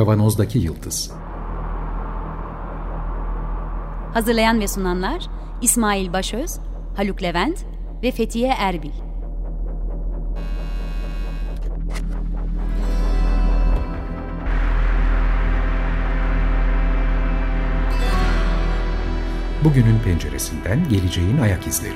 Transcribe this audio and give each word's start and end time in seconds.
Kavanozdaki 0.00 0.58
Yıldız 0.58 1.10
Hazırlayan 4.14 4.60
ve 4.60 4.68
sunanlar 4.68 5.26
İsmail 5.62 6.12
Başöz, 6.12 6.58
Haluk 6.96 7.22
Levent 7.22 7.64
ve 8.02 8.10
Fethiye 8.10 8.48
Erbil. 8.48 8.90
Bugünün 19.64 19.98
penceresinden 20.04 20.88
geleceğin 20.88 21.38
ayak 21.38 21.66
izleri. 21.66 21.94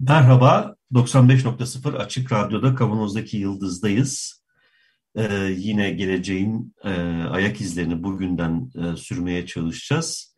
Merhaba, 0.00 0.76
95.0 0.92 1.96
Açık 1.96 2.32
Radyo'da 2.32 2.74
Kavanoz'daki 2.74 3.36
Yıldız'dayız. 3.36 4.43
Ee, 5.16 5.54
yine 5.56 5.90
geleceğin 5.90 6.74
e, 6.84 6.90
ayak 7.30 7.60
izlerini 7.60 8.02
bugünden 8.02 8.70
e, 8.74 8.96
sürmeye 8.96 9.46
çalışacağız. 9.46 10.36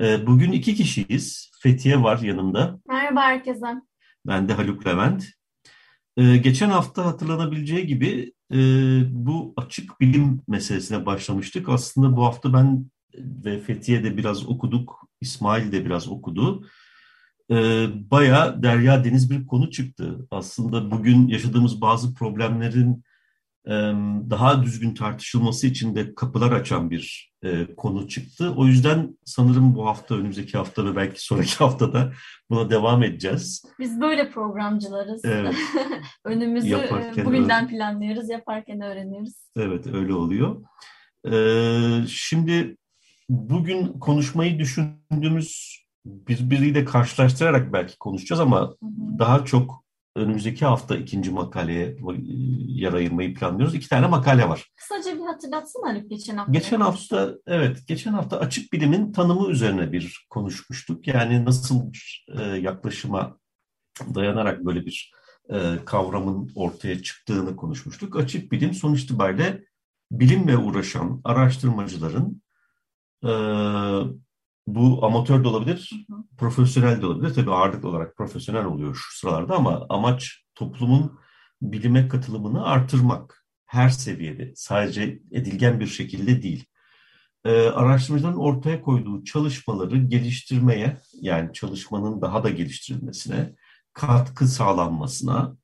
E, 0.00 0.26
bugün 0.26 0.52
iki 0.52 0.74
kişiyiz. 0.74 1.50
Fethiye 1.62 2.02
var 2.02 2.18
yanımda. 2.18 2.80
Merhaba 2.88 3.20
herkese. 3.20 3.66
Ben 4.26 4.48
de 4.48 4.52
Haluk 4.52 4.86
Levent. 4.86 5.24
E, 6.16 6.36
geçen 6.36 6.70
hafta 6.70 7.06
hatırlanabileceği 7.06 7.86
gibi 7.86 8.32
e, 8.52 8.56
bu 9.10 9.54
açık 9.56 10.00
bilim 10.00 10.42
meselesine 10.48 11.06
başlamıştık. 11.06 11.68
Aslında 11.68 12.16
bu 12.16 12.24
hafta 12.24 12.52
ben 12.52 12.86
ve 13.18 13.60
Fethiye 13.60 14.04
de 14.04 14.16
biraz 14.16 14.46
okuduk, 14.46 15.08
İsmail 15.20 15.72
de 15.72 15.84
biraz 15.84 16.08
okudu. 16.08 16.66
E, 17.50 17.54
bayağı 18.10 18.62
derya 18.62 19.04
deniz 19.04 19.30
bir 19.30 19.46
konu 19.46 19.70
çıktı. 19.70 20.26
Aslında 20.30 20.90
bugün 20.90 21.28
yaşadığımız 21.28 21.80
bazı 21.80 22.14
problemlerin 22.14 23.04
daha 24.30 24.62
düzgün 24.62 24.94
tartışılması 24.94 25.66
için 25.66 25.94
de 25.94 26.14
kapılar 26.14 26.52
açan 26.52 26.90
bir 26.90 27.32
e, 27.42 27.74
konu 27.76 28.08
çıktı. 28.08 28.54
O 28.56 28.66
yüzden 28.66 29.18
sanırım 29.24 29.74
bu 29.74 29.86
hafta, 29.86 30.14
önümüzdeki 30.14 30.58
hafta 30.58 30.84
ve 30.84 30.96
belki 30.96 31.24
sonraki 31.24 31.54
haftada 31.58 32.12
buna 32.50 32.70
devam 32.70 33.02
edeceğiz. 33.02 33.64
Biz 33.78 34.00
böyle 34.00 34.30
programcılarız. 34.30 35.24
Evet. 35.24 35.54
Önümüzü 36.24 36.68
Yaparken 36.68 37.26
bugünden 37.26 37.64
öyle. 37.64 37.76
planlıyoruz, 37.76 38.28
yaparken 38.28 38.80
öğreniyoruz. 38.80 39.34
Evet, 39.56 39.86
öyle 39.86 40.14
oluyor. 40.14 40.62
Ee, 41.32 42.06
şimdi 42.08 42.76
bugün 43.28 43.86
konuşmayı 43.86 44.58
düşündüğümüz 44.58 45.78
birbiriyle 46.06 46.84
karşılaştırarak 46.84 47.72
belki 47.72 47.98
konuşacağız 47.98 48.40
ama 48.40 48.60
Hı 48.60 48.66
hı. 48.66 49.18
daha 49.18 49.44
çok 49.44 49.84
önümüzdeki 50.18 50.64
hafta 50.64 50.96
ikinci 50.96 51.30
makaleye 51.30 51.84
e, 51.86 51.96
yer 52.68 52.92
ayırmayı 52.92 53.34
planlıyoruz. 53.34 53.74
İki 53.74 53.88
tane 53.88 54.06
makale 54.06 54.48
var. 54.48 54.72
Kısaca 54.76 55.18
bir 55.18 55.26
hatırlatsana 55.26 55.88
Haluk 55.88 56.10
geçen 56.10 56.36
hafta. 56.36 56.52
Geçen 56.52 56.80
hafta 56.80 57.34
evet 57.46 57.86
geçen 57.86 58.12
hafta 58.12 58.38
açık 58.38 58.72
bilimin 58.72 59.12
tanımı 59.12 59.50
üzerine 59.50 59.92
bir 59.92 60.26
konuşmuştuk. 60.30 61.06
Yani 61.06 61.44
nasıl 61.44 61.92
bir 61.92 62.26
e, 62.38 62.42
yaklaşıma 62.42 63.38
dayanarak 64.14 64.64
böyle 64.64 64.86
bir 64.86 65.12
e, 65.50 65.76
kavramın 65.84 66.50
ortaya 66.54 67.02
çıktığını 67.02 67.56
konuşmuştuk. 67.56 68.16
Açık 68.16 68.52
bilim 68.52 68.74
sonuç 68.74 69.02
itibariyle 69.02 69.64
bilimle 70.10 70.56
uğraşan 70.56 71.20
araştırmacıların 71.24 72.42
e, 73.24 73.30
bu 74.74 75.06
amatör 75.06 75.44
de 75.44 75.48
olabilir, 75.48 76.06
Hı 76.10 76.14
hı. 76.14 76.22
profesyonel 76.38 77.02
de 77.02 77.06
olabilir. 77.06 77.34
Tabii 77.34 77.50
ağırlıklı 77.50 77.88
olarak 77.88 78.16
profesyonel 78.16 78.64
oluyor 78.64 78.94
şu 78.94 79.18
sıralarda 79.18 79.56
ama 79.56 79.86
amaç 79.88 80.44
toplumun 80.54 81.18
bilime 81.62 82.08
katılımını 82.08 82.64
artırmak 82.64 83.44
her 83.66 83.88
seviyede. 83.88 84.52
Sadece 84.56 85.20
edilgen 85.32 85.80
bir 85.80 85.86
şekilde 85.86 86.42
değil. 86.42 86.64
Ee, 87.44 87.68
araştırmacıların 87.68 88.36
ortaya 88.36 88.82
koyduğu 88.82 89.24
çalışmaları 89.24 89.96
geliştirmeye, 89.96 90.96
yani 91.20 91.52
çalışmanın 91.52 92.22
daha 92.22 92.44
da 92.44 92.50
geliştirilmesine, 92.50 93.54
katkı 93.92 94.48
sağlanmasına, 94.48 95.56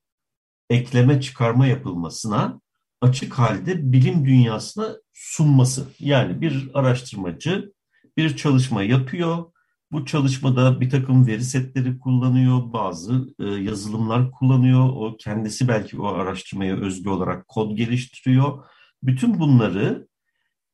ekleme 0.69 1.21
çıkarma 1.21 1.67
yapılmasına 1.67 2.61
açık 3.01 3.33
halde 3.33 3.91
bilim 3.91 4.25
dünyasına 4.25 4.95
sunması. 5.13 5.87
Yani 5.99 6.41
bir 6.41 6.69
araştırmacı 6.73 7.74
bir 8.17 8.37
çalışma 8.37 8.83
yapıyor. 8.83 9.45
Bu 9.91 10.05
çalışmada 10.05 10.81
bir 10.81 10.89
takım 10.89 11.27
veri 11.27 11.43
setleri 11.43 11.99
kullanıyor, 11.99 12.73
bazı 12.73 13.35
e, 13.39 13.45
yazılımlar 13.45 14.31
kullanıyor. 14.31 14.89
O 14.89 15.17
kendisi 15.17 15.67
belki 15.67 16.01
o 16.01 16.07
araştırmaya 16.07 16.77
özgü 16.77 17.09
olarak 17.09 17.47
kod 17.47 17.77
geliştiriyor. 17.77 18.65
Bütün 19.03 19.39
bunları 19.39 20.07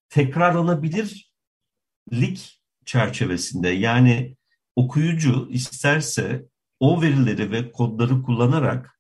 tekrarlanabilirlik 0.09 2.62
çerçevesinde 2.85 3.69
yani 3.69 4.38
okuyucu 4.75 5.47
isterse 5.50 6.46
o 6.79 7.02
verileri 7.02 7.52
ve 7.52 7.72
kodları 7.72 8.22
kullanarak 8.22 9.00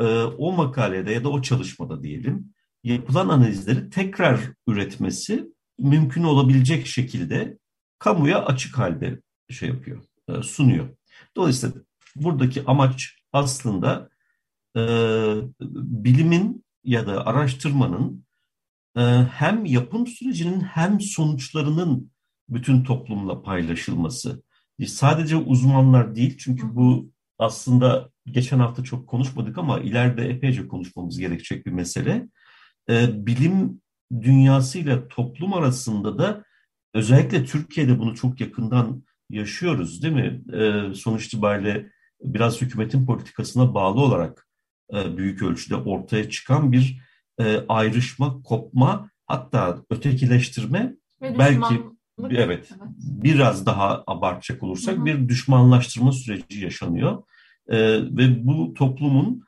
e, 0.00 0.04
o 0.22 0.52
makalede 0.52 1.12
ya 1.12 1.24
da 1.24 1.28
o 1.28 1.42
çalışmada 1.42 2.02
diyelim 2.02 2.54
yapılan 2.84 3.28
analizleri 3.28 3.90
tekrar 3.90 4.40
üretmesi 4.66 5.55
mümkün 5.78 6.22
olabilecek 6.22 6.86
şekilde 6.86 7.58
kamuya 7.98 8.44
açık 8.44 8.78
halde 8.78 9.20
şey 9.50 9.68
yapıyor, 9.68 10.04
e, 10.28 10.42
sunuyor. 10.42 10.88
Dolayısıyla 11.36 11.76
buradaki 12.16 12.64
amaç 12.66 13.16
aslında 13.32 14.08
e, 14.76 14.80
bilimin 15.60 16.64
ya 16.84 17.06
da 17.06 17.26
araştırmanın 17.26 18.26
e, 18.96 19.00
hem 19.32 19.64
yapım 19.64 20.06
sürecinin 20.06 20.60
hem 20.60 21.00
sonuçlarının 21.00 22.10
bütün 22.48 22.84
toplumla 22.84 23.42
paylaşılması. 23.42 24.42
E, 24.78 24.86
Sadece 24.86 25.36
uzmanlar 25.36 26.14
değil 26.14 26.38
çünkü 26.38 26.74
bu 26.76 27.10
aslında 27.38 28.10
geçen 28.26 28.58
hafta 28.58 28.84
çok 28.84 29.08
konuşmadık 29.08 29.58
ama 29.58 29.80
ileride 29.80 30.28
epeyce 30.28 30.68
konuşmamız 30.68 31.18
gerekecek 31.18 31.66
bir 31.66 31.72
mesele. 31.72 32.28
E, 32.90 33.26
bilim 33.26 33.80
dünyasıyla 34.20 35.08
toplum 35.08 35.54
arasında 35.54 36.18
da 36.18 36.44
özellikle 36.94 37.44
Türkiye'de 37.44 37.98
bunu 37.98 38.14
çok 38.14 38.40
yakından 38.40 39.02
yaşıyoruz 39.30 40.02
değil 40.02 40.14
mi? 40.14 40.42
E, 40.52 40.94
sonuç 40.94 41.26
itibariyle 41.26 41.90
biraz 42.22 42.60
hükümetin 42.60 43.06
politikasına 43.06 43.74
bağlı 43.74 44.00
olarak 44.00 44.48
e, 44.94 45.16
büyük 45.16 45.42
ölçüde 45.42 45.76
ortaya 45.76 46.30
çıkan 46.30 46.72
bir 46.72 47.02
e, 47.40 47.60
ayrışma, 47.68 48.42
kopma 48.42 49.10
hatta 49.26 49.82
ötekileştirme 49.90 50.94
Ve 51.22 51.38
belki 51.38 51.60
düşmanlık. 51.60 51.92
evet 52.30 52.70
biraz 52.98 53.66
daha 53.66 54.04
abartacak 54.06 54.62
olursak 54.62 54.96
Hı 54.96 55.00
hı. 55.00 55.04
bir 55.04 55.28
düşmanlaştırma 55.28 56.12
süreci 56.12 56.64
yaşanıyor. 56.64 57.22
E, 57.68 57.78
ve 58.16 58.46
bu 58.46 58.74
toplumun 58.74 59.45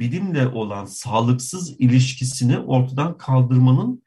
bilimle 0.00 0.48
olan 0.48 0.84
sağlıksız 0.84 1.80
ilişkisini 1.80 2.58
ortadan 2.58 3.18
kaldırmanın 3.18 4.02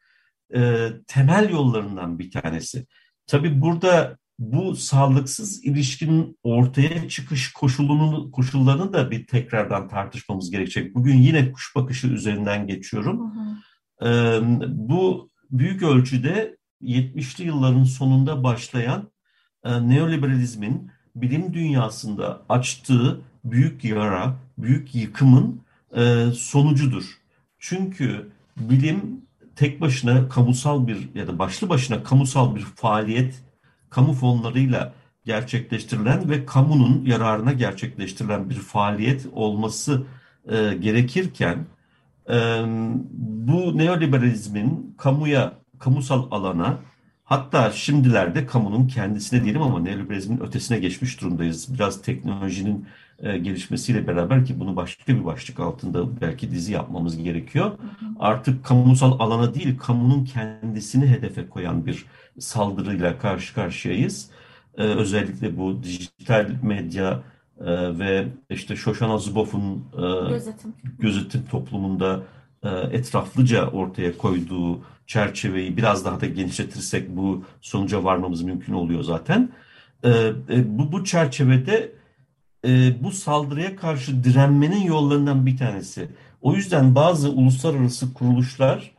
e, 0.56 0.90
temel 1.08 1.50
yollarından 1.50 2.20
bir 2.20 2.32
tanesi. 2.32 2.86
Tabii 3.28 3.62
burada 3.62 4.18
bu 4.40 4.76
sağlıksız 4.76 5.66
ilişkinin 5.66 6.38
ortaya 6.44 7.10
çıkış 7.10 7.54
koşulunu, 7.54 8.32
koşullarını 8.32 8.94
da 8.94 9.12
bir 9.12 9.28
tekrardan 9.28 9.88
tartışmamız 9.88 10.52
gerekecek. 10.52 10.96
Bugün 10.96 11.16
yine 11.16 11.52
kuş 11.52 11.76
bakışı 11.76 12.08
üzerinden 12.08 12.68
geçiyorum. 12.68 13.20
Hı 13.20 13.40
hı. 13.40 13.58
Ee, 14.02 14.42
bu 14.68 15.30
büyük 15.52 15.84
ölçüde 15.84 16.58
70'li 16.82 17.46
yılların 17.46 17.84
sonunda 17.84 18.44
başlayan 18.44 19.12
e, 19.64 19.90
neoliberalizmin 19.90 20.92
bilim 21.16 21.54
dünyasında 21.54 22.42
açtığı 22.50 23.22
büyük 23.44 23.84
yara, 23.84 24.36
büyük 24.58 24.96
yıkımın 24.96 25.62
e, 25.96 26.26
sonucudur. 26.36 27.04
Çünkü 27.60 28.32
bilim 28.58 29.22
tek 29.56 29.82
başına 29.82 30.30
kamusal 30.30 30.88
bir 30.88 31.16
ya 31.16 31.28
da 31.28 31.40
başlı 31.40 31.70
başına 31.70 32.04
kamusal 32.04 32.56
bir 32.56 32.62
faaliyet, 32.62 33.44
kamu 33.90 34.14
fonlarıyla 34.14 34.94
gerçekleştirilen 35.26 36.30
ve 36.30 36.46
kamunun 36.46 37.06
yararına 37.06 37.54
gerçekleştirilen 37.54 38.50
bir 38.50 38.56
faaliyet 38.56 39.26
olması 39.34 40.04
e, 40.50 40.74
gerekirken 40.74 41.66
e, 42.30 42.36
bu 43.12 43.78
neoliberalizmin 43.78 44.96
kamuya, 44.98 45.54
kamusal 45.80 46.28
alana 46.32 46.78
hatta 47.24 47.72
şimdilerde 47.72 48.46
kamunun 48.46 48.88
kendisine 48.88 49.44
diyelim 49.44 49.62
ama 49.62 49.80
neoliberalizmin 49.80 50.40
ötesine 50.40 50.80
geçmiş 50.80 51.22
durumdayız. 51.22 51.74
Biraz 51.74 52.02
teknolojinin 52.02 52.88
e, 53.20 53.38
gelişmesiyle 53.38 54.08
beraber 54.08 54.46
ki 54.46 54.60
bunu 54.60 54.76
başka 54.76 55.14
bir 55.16 55.26
başlık 55.26 55.60
altında 55.60 56.22
belki 56.22 56.52
dizi 56.52 56.74
yapmamız 56.74 57.18
gerekiyor. 57.18 57.72
Artık 58.20 58.66
kamusal 58.66 59.20
alana 59.20 59.54
değil, 59.54 59.78
kamunun 59.78 60.26
kendisini 60.26 61.08
hedefe 61.08 61.50
koyan 61.50 61.86
bir 61.86 62.06
saldırıyla 62.40 63.20
karşı 63.20 63.54
karşıyayız. 63.54 64.30
E, 64.78 64.84
özellikle 64.84 65.58
bu 65.58 65.84
dijital 65.84 66.50
medya 66.64 67.24
e, 67.60 68.00
ve 68.00 68.28
işte 68.50 68.76
Shoshana 68.76 69.18
Zuboff'un 69.18 69.86
e, 69.94 70.30
Gözetim. 70.30 70.74
gözetim 71.00 71.44
toplumunda 71.52 72.24
e, 72.64 72.70
etraflıca 72.70 73.68
ortaya 73.68 74.18
koyduğu 74.18 74.82
çerçeveyi 75.08 75.78
biraz 75.78 76.06
daha 76.06 76.22
da 76.22 76.26
genişletirsek 76.26 77.10
bu 77.18 77.44
sonuca 77.62 78.04
varmamız 78.04 78.42
mümkün 78.42 78.74
oluyor 78.74 79.04
zaten. 79.04 79.50
E, 80.04 80.10
e, 80.50 80.78
bu, 80.78 80.92
bu 80.92 81.04
çerçevede 81.04 81.97
e, 82.68 83.04
bu 83.04 83.12
saldırıya 83.12 83.76
karşı 83.76 84.24
direnmenin 84.24 84.82
yollarından 84.82 85.46
bir 85.46 85.58
tanesi. 85.58 86.10
O 86.42 86.54
yüzden 86.54 86.96
bazı 86.96 87.32
uluslararası 87.32 88.14
kuruluşlar 88.14 88.96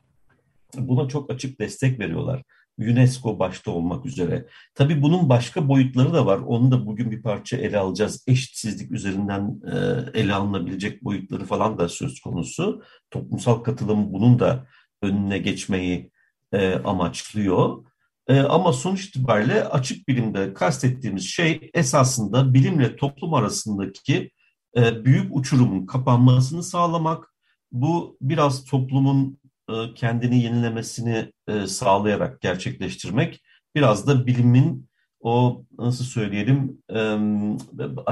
buna 0.77 1.09
çok 1.09 1.31
açık 1.31 1.61
destek 1.61 2.01
veriyorlar. 2.01 2.43
UNESCO 2.79 3.39
başta 3.39 3.71
olmak 3.71 4.07
üzere. 4.07 4.47
Tabii 4.75 5.03
bunun 5.03 5.29
başka 5.29 5.69
boyutları 5.69 6.15
da 6.15 6.27
var. 6.27 6.39
Onu 6.39 6.71
da 6.71 6.87
bugün 6.87 7.11
bir 7.11 7.23
parça 7.23 7.57
ele 7.57 7.79
alacağız. 7.79 8.25
Eşitsizlik 8.27 8.93
üzerinden 8.93 9.61
e, 9.73 9.77
ele 10.21 10.35
alınabilecek 10.35 11.05
boyutları 11.05 11.45
falan 11.45 11.79
da 11.79 11.89
söz 11.89 12.21
konusu. 12.21 12.83
Toplumsal 13.11 13.55
katılım 13.55 14.13
bunun 14.13 14.39
da 14.39 14.67
önüne 15.03 15.39
geçmeyi 15.39 16.11
e, 16.53 16.75
amaçlıyor. 16.75 17.85
E, 18.29 18.41
ama 18.41 18.73
sonuç 18.73 19.05
itibariyle 19.05 19.65
açık 19.65 20.09
bilimde 20.09 20.55
kastettiğimiz 20.55 21.25
şey 21.25 21.71
esasında 21.75 22.55
bilimle 22.55 22.97
toplum 22.97 23.35
arasındaki 23.35 24.31
e, 24.77 25.05
büyük 25.05 25.37
uçurumun 25.37 25.87
kapanmasını 25.87 26.63
sağlamak. 26.63 27.35
Bu 27.73 28.17
biraz 28.21 28.65
toplumun 28.65 29.39
e, 29.71 29.95
kendini 29.95 30.43
yenilemesini 30.43 31.33
e, 31.49 31.67
sağlayarak 31.67 32.41
gerçekleştirmek. 32.41 33.43
Biraz 33.75 34.07
da 34.07 34.27
bilimin 34.27 34.89
o 35.21 35.65
nasıl 35.79 36.05
söyleyelim 36.05 36.83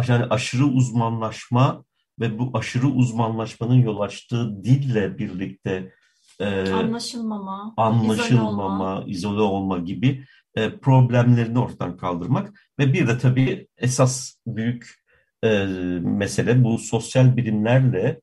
yani 0.09 0.25
aşırı 0.31 0.65
uzmanlaşma 0.65 1.85
ve 2.21 2.39
bu 2.39 2.51
aşırı 2.55 2.87
uzmanlaşmanın 2.87 3.75
yol 3.75 4.01
açtığı 4.01 4.65
dille 4.65 5.19
birlikte 5.19 5.93
e, 6.41 6.73
anlaşılmama, 6.73 7.75
anlaşılmama, 7.77 8.25
izole 8.27 8.41
olma, 8.41 9.05
izole 9.07 9.41
olma 9.41 9.79
gibi 9.79 10.25
problemlerini 10.83 11.59
ortadan 11.59 11.97
kaldırmak 11.97 12.53
ve 12.79 12.93
bir 12.93 13.09
de 13.09 13.19
tabii 13.19 13.69
esas 13.77 14.35
büyük 14.47 15.07
mesele 16.03 16.65
bu 16.65 16.79
sosyal 16.79 17.37
bilimlerle 17.37 18.21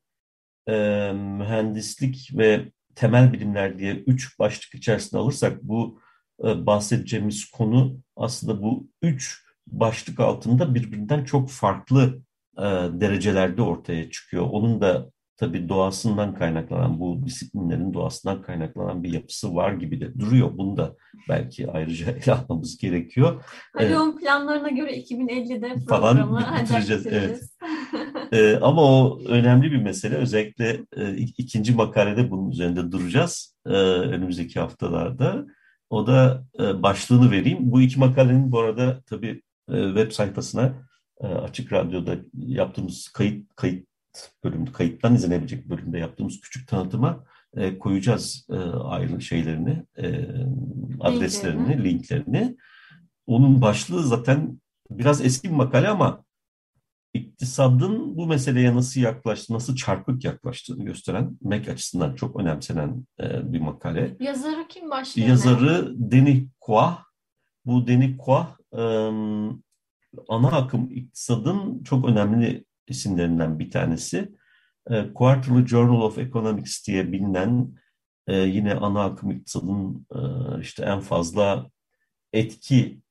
mühendislik 1.14 2.30
ve 2.34 2.72
temel 2.96 3.34
bilimler 3.34 3.80
diye 3.80 3.94
üç 3.94 4.40
başlık 4.40 4.76
içerisinde 4.76 5.22
alırsak 5.22 5.64
bu 5.64 6.00
e, 6.44 6.66
bahsedeceğimiz 6.66 7.46
konu 7.46 7.98
aslında 8.16 8.62
bu 8.62 8.88
üç 9.02 9.44
başlık 9.68 10.20
altında 10.20 10.76
birbirinden 10.76 11.24
çok 11.24 11.50
farklı 11.50 12.22
e, 12.58 12.64
derecelerde 12.92 13.62
ortaya 13.62 14.10
çıkıyor. 14.10 14.48
Onun 14.52 14.82
da 14.82 15.12
tabii 15.38 15.70
doğasından 15.70 16.36
kaynaklanan, 16.36 17.00
bu 17.00 17.26
disiplinlerin 17.26 17.94
doğasından 17.94 18.42
kaynaklanan 18.42 19.04
bir 19.04 19.14
yapısı 19.14 19.56
var 19.56 19.74
gibi 19.74 20.02
de 20.02 20.20
duruyor. 20.20 20.58
Bunu 20.58 20.78
da 20.78 20.96
belki 21.30 21.72
ayrıca 21.72 22.12
ele 22.26 22.34
almamız 22.34 22.78
gerekiyor. 22.78 23.44
Halion 23.74 24.12
ee, 24.12 24.16
planlarına 24.16 24.70
göre 24.70 24.98
2050'de 24.98 25.86
programı 25.86 26.40
falan 26.40 26.62
bitireceğiz. 26.62 27.08
Evet. 27.08 27.42
ee, 28.32 28.56
ama 28.62 28.82
o 28.82 29.20
önemli 29.28 29.72
bir 29.72 29.82
mesele. 29.82 30.16
Özellikle 30.16 30.86
e, 30.98 31.16
ikinci 31.18 31.74
makalede 31.76 32.32
bunun 32.32 32.52
üzerinde 32.52 32.92
duracağız 32.92 33.56
e, 33.66 33.70
önümüzdeki 33.74 34.60
haftalarda. 34.60 35.46
O 35.90 36.08
da 36.08 36.44
e, 36.60 36.84
başlığını 36.84 37.32
vereyim. 37.32 37.58
Bu 37.62 37.82
iki 37.82 38.00
makalenin 38.00 38.52
bu 38.52 38.60
arada 38.60 39.02
tabii 39.06 39.42
e, 39.70 39.86
web 39.86 40.12
sayfasına 40.12 40.74
e, 41.22 41.28
Açık 41.28 41.74
Radyo'da 41.74 42.16
yaptığımız 42.34 43.08
kayıt 43.08 43.56
kayıt 43.56 43.88
bölümde, 44.44 44.72
kayıttan 44.72 45.16
izlenebilecek 45.16 45.70
bölümde 45.70 46.00
yaptığımız 46.00 46.42
küçük 46.42 46.68
tanıtıma 46.68 47.24
e, 47.58 47.80
koyacağız 47.80 48.48
e, 48.50 48.56
ayrı 48.80 49.22
şeylerini, 49.22 49.86
e, 49.98 50.28
adreslerini, 51.00 51.84
linklerini. 51.84 52.58
Onun 53.28 53.62
başlığı 53.62 54.04
zaten 54.04 54.62
biraz 54.90 55.22
eski 55.22 55.50
bir 55.50 55.56
makale 55.56 55.88
ama 55.88 56.24
iktisadın 57.14 58.18
bu 58.18 58.28
meseleye 58.28 58.76
nasıl 58.76 59.02
yaklaştı, 59.02 59.54
nasıl 59.54 59.76
çarpık 59.76 60.24
yaklaştığını 60.24 60.86
gösteren 60.86 61.38
MEK 61.42 61.70
açısından 61.70 62.16
çok 62.16 62.40
önemsenen 62.40 63.06
e, 63.20 63.54
bir 63.54 63.60
makale. 63.60 64.18
Yazarı 64.20 64.68
kim 64.68 64.90
başlıyor? 64.90 65.28
Yazarı 65.28 65.94
Denis 65.96 66.44
Kuah. 66.60 67.04
Bu 67.66 67.88
Denis 67.88 68.18
Kuah 68.18 68.58
e, 68.74 68.82
ana 70.30 70.48
akım 70.48 70.92
iktisadın 70.92 71.84
çok 71.84 72.06
önemli 72.06 72.66
isimlerinden 72.88 73.60
bir 73.60 73.72
tanesi. 73.72 74.32
E, 74.90 75.14
Quarterly 75.14 75.68
Journal 75.68 76.02
of 76.02 76.18
Economics 76.18 76.88
diye 76.88 77.12
bilinen 77.12 77.76
e, 78.28 78.36
yine 78.36 78.74
ana 78.74 79.04
akım 79.04 79.32
iktisadın 79.32 80.08
e, 80.16 80.20
işte 80.62 80.86
en 80.86 81.00
fazla 81.00 81.70
etki 82.34 83.02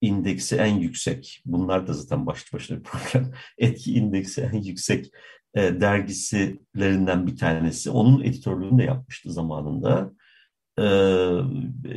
indeksi 0.00 0.56
en 0.56 0.78
yüksek. 0.78 1.42
Bunlar 1.46 1.86
da 1.86 1.92
zaten 1.92 2.26
başlı 2.26 2.56
başına 2.58 2.78
bir 2.78 2.82
program. 2.82 3.32
Etki 3.58 3.94
indeksi 3.94 4.40
en 4.42 4.62
yüksek 4.62 5.06
e, 5.54 5.80
dergisilerinden 5.80 7.26
bir 7.26 7.36
tanesi. 7.36 7.90
Onun 7.90 8.22
editörlüğünü 8.22 8.78
de 8.78 8.84
yapmıştı 8.84 9.32
zamanında. 9.32 10.12
E, 10.78 10.84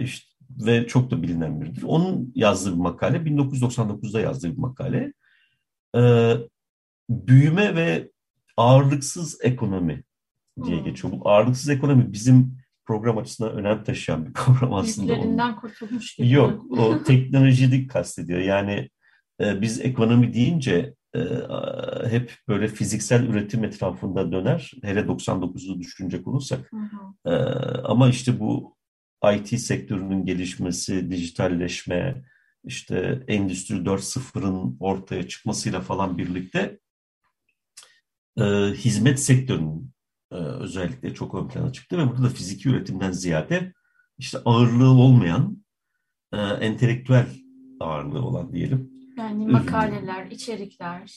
işte, 0.04 0.30
ve 0.50 0.88
çok 0.88 1.12
da 1.12 1.22
bilinen 1.22 1.62
biridir. 1.62 1.84
Onun 1.84 2.32
yazdığı 2.36 2.72
bir 2.72 2.78
makale, 2.78 3.18
1999'da 3.18 4.20
yazdığı 4.20 4.52
bir 4.52 4.58
makale. 4.58 5.14
E, 5.96 6.02
büyüme 7.10 7.76
ve 7.76 8.12
ağırlıksız 8.58 9.38
ekonomi 9.44 10.04
diye 10.66 10.78
hmm. 10.78 10.86
geçiyor. 10.86 11.14
Bu 11.14 11.30
ağırlıksız 11.30 11.70
ekonomi 11.70 12.14
bizim 12.14 12.60
program 12.86 13.18
açısından 13.18 13.52
önem 13.52 13.84
taşıyan 13.84 14.26
bir 14.26 14.34
kavram 14.34 14.74
aslında. 14.74 15.14
Yüklerinden 15.14 15.56
kurtulmuş 15.56 16.16
gibi. 16.16 16.32
Yok, 16.32 16.80
o 16.80 17.04
teknolojilik 17.04 17.92
kastediyor. 17.92 18.40
Yani 18.40 18.90
e, 19.42 19.62
biz 19.62 19.82
ekonomi 19.82 20.34
deyince 20.34 20.94
e, 21.16 21.20
hep 22.10 22.34
böyle 22.48 22.68
fiziksel 22.68 23.24
üretim 23.24 23.64
etrafında 23.64 24.32
döner. 24.32 24.72
Hele 24.84 25.00
99'u 25.00 25.80
düşünecek 25.80 26.28
olursak. 26.28 26.72
E, 27.26 27.32
ama 27.84 28.10
işte 28.10 28.40
bu 28.40 28.76
IT 29.36 29.60
sektörünün 29.60 30.26
gelişmesi, 30.26 31.12
dijitalleşme, 31.12 32.24
işte 32.64 33.24
Endüstri 33.28 33.76
4.0'ın 33.76 34.78
ortaya 34.80 35.28
çıkmasıyla 35.28 35.82
falan 35.82 36.18
birlikte 36.18 36.80
e, 38.40 38.74
hizmet 38.74 39.20
sektörünün 39.20 39.92
e, 40.32 40.36
özellikle 40.36 41.14
çok 41.14 41.36
ön 41.36 41.48
plana 41.48 41.72
çıktı 41.72 41.98
ve 41.98 42.08
burada 42.08 42.24
da 42.24 42.30
fiziki 42.30 42.70
üretimden 42.70 43.12
ziyade 43.12 43.74
işte 44.18 44.38
ağırlığı 44.46 44.90
olmayan 44.90 45.64
e, 46.34 46.38
entelektüel 46.38 47.28
ağırlığı 47.80 48.26
olan 48.26 48.54
diyelim. 48.54 48.90
Yani 49.18 49.48
makaleler, 49.48 50.32
içerikler. 50.32 51.16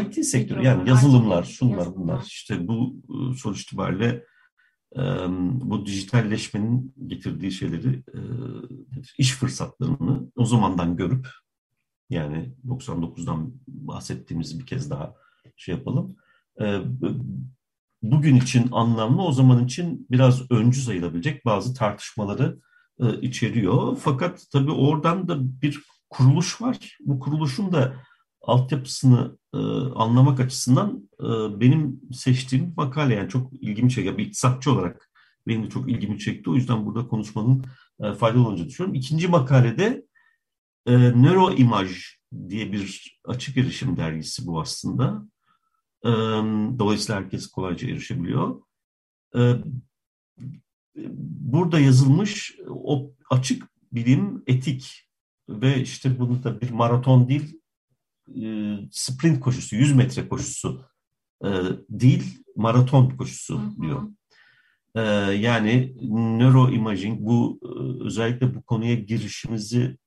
IT 0.00 0.24
sektörü 0.26 0.64
yani 0.64 0.88
yazılımlar, 0.88 1.42
şunlar 1.44 1.76
yazılımlar. 1.76 1.96
bunlar. 1.96 2.24
İşte 2.26 2.68
bu 2.68 3.02
e, 3.08 3.36
sonuç 3.36 3.62
itibariyle 3.62 4.24
e, 4.96 5.00
bu 5.60 5.86
dijitalleşmenin 5.86 6.94
getirdiği 7.06 7.52
şeyleri, 7.52 7.88
e, 7.88 8.20
iş 9.18 9.32
fırsatlarını 9.32 10.30
o 10.36 10.44
zamandan 10.44 10.96
görüp 10.96 11.28
yani 12.10 12.54
99'dan 12.66 13.52
bahsettiğimiz 13.66 14.60
bir 14.60 14.66
kez 14.66 14.90
daha 14.90 15.14
şey 15.56 15.74
yapalım. 15.74 16.16
E, 16.60 16.80
bugün 18.02 18.36
için 18.36 18.68
anlamlı, 18.72 19.22
o 19.22 19.32
zaman 19.32 19.64
için 19.64 20.06
biraz 20.10 20.50
öncü 20.50 20.80
sayılabilecek 20.80 21.44
bazı 21.44 21.74
tartışmaları 21.74 22.58
e, 23.00 23.20
içeriyor. 23.20 23.96
Fakat 24.00 24.46
tabii 24.52 24.70
oradan 24.70 25.28
da 25.28 25.62
bir 25.62 25.82
kuruluş 26.10 26.62
var. 26.62 26.96
Bu 27.00 27.20
kuruluşun 27.20 27.72
da 27.72 27.94
altyapısını 28.42 29.38
e, 29.54 29.58
anlamak 29.94 30.40
açısından 30.40 31.08
e, 31.20 31.60
benim 31.60 32.00
seçtiğim 32.12 32.74
makale 32.76 33.14
yani 33.14 33.28
çok 33.28 33.52
ilgimi 33.52 33.90
çekiyor. 33.90 34.18
Bir 34.18 34.26
iktisatçı 34.26 34.72
olarak 34.72 35.10
benim 35.46 35.64
de 35.64 35.70
çok 35.70 35.90
ilgimi 35.90 36.18
çekti. 36.18 36.50
O 36.50 36.54
yüzden 36.54 36.86
burada 36.86 37.08
konuşmanın 37.08 37.64
e, 38.00 38.14
faydalı 38.14 38.48
olacağını 38.48 38.68
düşünüyorum. 38.68 38.94
İkinci 38.94 39.28
makalede 39.28 40.06
e, 40.86 41.22
Neuroimage 41.22 41.94
diye 42.48 42.72
bir 42.72 43.18
açık 43.24 43.56
erişim 43.56 43.96
dergisi 43.96 44.46
bu 44.46 44.60
aslında. 44.60 45.31
Dolayısıyla 46.78 47.20
herkes 47.20 47.46
kolayca 47.46 47.88
erişebiliyor. 47.88 48.62
Burada 51.40 51.80
yazılmış 51.80 52.56
o 52.68 53.12
açık 53.30 53.68
bilim, 53.92 54.42
etik 54.46 55.08
ve 55.48 55.82
işte 55.82 56.18
bunu 56.18 56.44
da 56.44 56.60
bir 56.60 56.70
maraton 56.70 57.28
değil, 57.28 57.60
sprint 58.90 59.40
koşusu, 59.40 59.76
100 59.76 59.96
metre 59.96 60.28
koşusu 60.28 60.84
değil, 61.90 62.44
maraton 62.56 63.10
koşusu 63.10 63.60
diyor. 63.82 64.02
Yani 65.34 65.96
neuroimaging 66.38 67.20
bu 67.20 67.60
özellikle 68.04 68.54
bu 68.54 68.62
konuya 68.62 68.94
girişimizi 68.94 69.98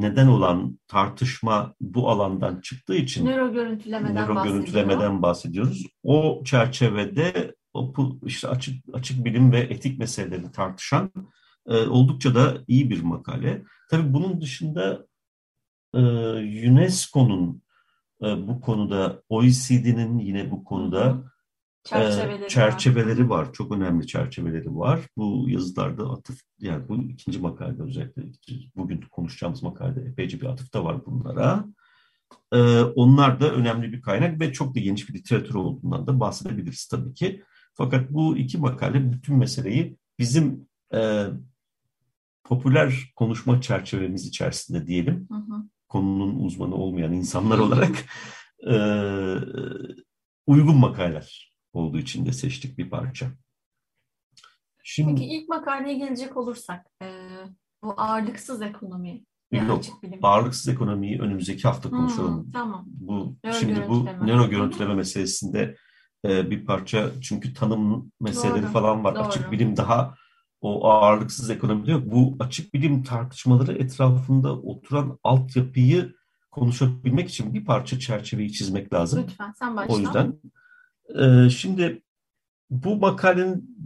neden 0.00 0.26
olan 0.26 0.78
tartışma 0.88 1.74
bu 1.80 2.10
alandan 2.10 2.60
çıktığı 2.60 2.94
için 2.94 3.26
nöro 3.26 3.52
görüntülemeden, 3.52 4.14
nöro 4.14 4.44
görüntülemeden 4.44 5.22
bahsediyoruz. 5.22 5.86
O 6.02 6.42
çerçevede 6.44 7.54
işte 8.26 8.48
açık 8.48 8.84
açık 8.92 9.24
bilim 9.24 9.52
ve 9.52 9.60
etik 9.60 9.98
meseleleri 9.98 10.52
tartışan 10.52 11.10
e, 11.66 11.76
oldukça 11.76 12.34
da 12.34 12.56
iyi 12.68 12.90
bir 12.90 13.02
makale. 13.02 13.62
Tabii 13.90 14.14
bunun 14.14 14.40
dışında 14.40 15.06
e, 15.94 16.00
UNESCO'nun 16.70 17.62
e, 18.22 18.48
bu 18.48 18.60
konuda, 18.60 19.22
OECD'nin 19.28 20.18
yine 20.18 20.50
bu 20.50 20.64
konuda 20.64 21.33
çerçeveleri, 21.84 22.44
e, 22.44 22.48
çerçeveleri 22.48 23.30
var. 23.30 23.38
var. 23.38 23.52
Çok 23.52 23.72
önemli 23.72 24.06
çerçeveleri 24.06 24.76
var. 24.76 25.00
Bu 25.16 25.48
yazılarda 25.48 26.10
atıf, 26.10 26.40
yani 26.58 26.88
bu 26.88 26.96
ikinci 26.96 27.38
makalede 27.38 27.82
özellikle 27.82 28.22
bugün 28.76 29.00
konuşacağımız 29.00 29.62
makalede 29.62 30.00
epeyce 30.00 30.40
bir 30.40 30.46
atıf 30.46 30.74
da 30.74 30.84
var 30.84 31.06
bunlara. 31.06 31.64
Ee, 32.52 32.80
onlar 32.80 33.40
da 33.40 33.54
önemli 33.54 33.92
bir 33.92 34.02
kaynak 34.02 34.40
ve 34.40 34.52
çok 34.52 34.74
da 34.74 34.80
geniş 34.80 35.08
bir 35.08 35.14
literatür 35.14 35.54
olduğundan 35.54 36.06
da 36.06 36.20
bahsedebiliriz 36.20 36.86
tabii 36.86 37.14
ki. 37.14 37.42
Fakat 37.74 38.10
bu 38.10 38.36
iki 38.36 38.58
makale 38.58 39.12
bütün 39.12 39.36
meseleyi 39.36 39.96
bizim 40.18 40.68
e, 40.94 41.26
popüler 42.44 43.12
konuşma 43.16 43.60
çerçevemiz 43.60 44.26
içerisinde 44.26 44.86
diyelim, 44.86 45.26
hı 45.30 45.36
hı. 45.36 45.68
konunun 45.88 46.44
uzmanı 46.44 46.74
olmayan 46.74 47.12
insanlar 47.12 47.58
olarak 47.58 48.04
e, 48.70 48.76
uygun 50.46 50.76
makaleler 50.76 51.53
olduğu 51.76 51.98
için 51.98 52.26
de 52.26 52.32
seçtik 52.32 52.78
bir 52.78 52.90
parça. 52.90 53.26
Şimdi, 54.82 55.14
Peki 55.14 55.24
ilk 55.24 55.48
makaleye 55.48 55.98
gelecek 55.98 56.36
olursak, 56.36 56.86
e, 57.02 57.28
bu 57.82 57.94
ağırlıksız 57.96 58.62
ekonomi 58.62 59.24
Yok, 59.52 59.84
ağırlıksız 60.22 60.68
ekonomiyi 60.68 61.20
önümüzdeki 61.20 61.62
hafta 61.62 61.90
konuşalım. 61.90 62.44
Hmm, 62.44 62.52
tamam. 62.52 62.84
Bu 62.86 63.36
nöro 63.44 63.54
şimdi 63.54 63.88
bu 63.88 64.04
nöro 64.04 64.50
görüntüleme 64.50 64.94
meselesinde 64.94 65.76
e, 66.24 66.50
bir 66.50 66.64
parça 66.64 67.10
çünkü 67.22 67.54
tanım 67.54 68.12
meseleleri 68.20 68.62
Doğru. 68.62 68.72
falan 68.72 69.04
var. 69.04 69.14
Doğru. 69.14 69.22
Açık 69.22 69.52
bilim 69.52 69.76
daha 69.76 70.14
o 70.60 70.88
ağırlıksız 70.88 71.50
ekonomide 71.50 71.90
yok. 71.90 72.02
Bu 72.06 72.36
açık 72.40 72.74
bilim 72.74 73.02
tartışmaları 73.02 73.72
etrafında 73.72 74.52
oturan 74.52 75.18
altyapıyı 75.22 76.14
konuşabilmek 76.50 77.28
için 77.28 77.54
bir 77.54 77.64
parça 77.64 77.98
çerçeveyi 77.98 78.52
çizmek 78.52 78.92
lazım. 78.92 79.24
Lütfen 79.28 79.52
sen 79.52 79.76
başla. 79.76 79.94
O 79.94 79.98
yüzden 79.98 80.40
e, 81.08 81.50
şimdi 81.50 82.02
bu 82.70 82.96
makalenin 82.96 83.76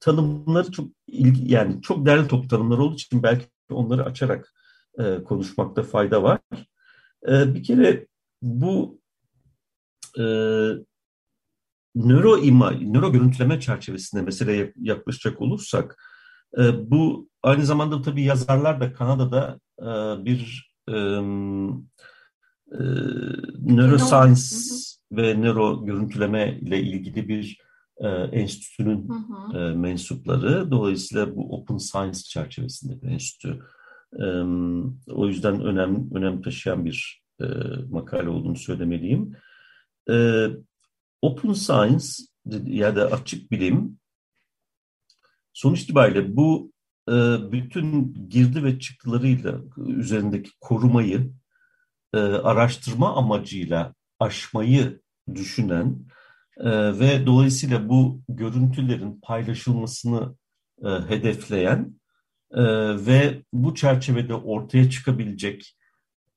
tanımları 0.00 0.72
çok 0.72 0.88
ilgi, 1.06 1.52
yani 1.52 1.82
çok 1.82 2.06
değerli 2.06 2.28
toplu 2.28 2.48
tanımlar 2.48 2.78
olduğu 2.78 2.94
için 2.94 3.22
belki 3.22 3.46
onları 3.70 4.04
açarak 4.04 4.54
e, 4.98 5.22
konuşmakta 5.22 5.82
fayda 5.82 6.22
var. 6.22 6.40
E, 7.28 7.54
bir 7.54 7.62
kere 7.62 8.06
bu 8.42 9.00
e, 10.18 10.24
nöro 11.94 12.38
ima, 12.38 12.70
nöro 12.70 13.12
görüntüleme 13.12 13.60
çerçevesinde 13.60 14.22
meseleye 14.22 14.72
yaklaşacak 14.76 15.42
olursak 15.42 16.02
e, 16.58 16.90
bu 16.90 17.28
aynı 17.42 17.66
zamanda 17.66 18.02
tabii 18.02 18.22
yazarlar 18.22 18.80
da 18.80 18.92
Kanada'da 18.92 19.60
e, 19.80 20.24
bir 20.24 20.70
e, 20.88 20.92
e, 22.72 22.78
neuroscience 23.60 24.42
ve 25.12 25.34
nöro 25.34 25.86
görüntüleme 25.86 26.58
ile 26.58 26.80
ilgili 26.80 27.28
bir 27.28 27.60
e, 27.98 28.08
enstitünün 28.08 29.08
hı 29.08 29.12
hı. 29.12 29.58
E, 29.58 29.74
mensupları. 29.74 30.70
Dolayısıyla 30.70 31.36
bu 31.36 31.56
Open 31.56 31.76
Science 31.76 32.18
çerçevesinde 32.18 33.02
bir 33.02 33.08
enstitü. 33.08 33.62
E, 34.12 34.24
o 35.12 35.26
yüzden 35.26 35.60
önem 35.60 36.14
önem 36.14 36.42
taşıyan 36.42 36.84
bir 36.84 37.22
e, 37.40 37.44
makale 37.90 38.28
olduğunu 38.28 38.56
söylemeliyim. 38.56 39.36
E, 40.10 40.46
Open 41.22 41.52
Science 41.52 42.06
ya 42.64 42.96
da 42.96 43.06
açık 43.06 43.50
bilim 43.50 43.98
sonuç 45.52 45.82
itibariyle 45.82 46.36
bu 46.36 46.72
e, 47.08 47.12
bütün 47.52 48.14
girdi 48.28 48.64
ve 48.64 48.78
çıktılarıyla 48.78 49.60
üzerindeki 49.76 50.50
korumayı 50.60 51.32
e, 52.14 52.18
araştırma 52.18 53.16
amacıyla 53.16 53.94
aşmayı 54.20 55.00
düşünen 55.34 55.96
e, 56.56 56.98
ve 56.98 57.26
dolayısıyla 57.26 57.88
bu 57.88 58.20
görüntülerin 58.28 59.20
paylaşılmasını 59.22 60.36
e, 60.84 60.88
hedefleyen 60.88 62.00
e, 62.50 62.62
ve 63.06 63.42
bu 63.52 63.74
çerçevede 63.74 64.34
ortaya 64.34 64.90
çıkabilecek 64.90 65.76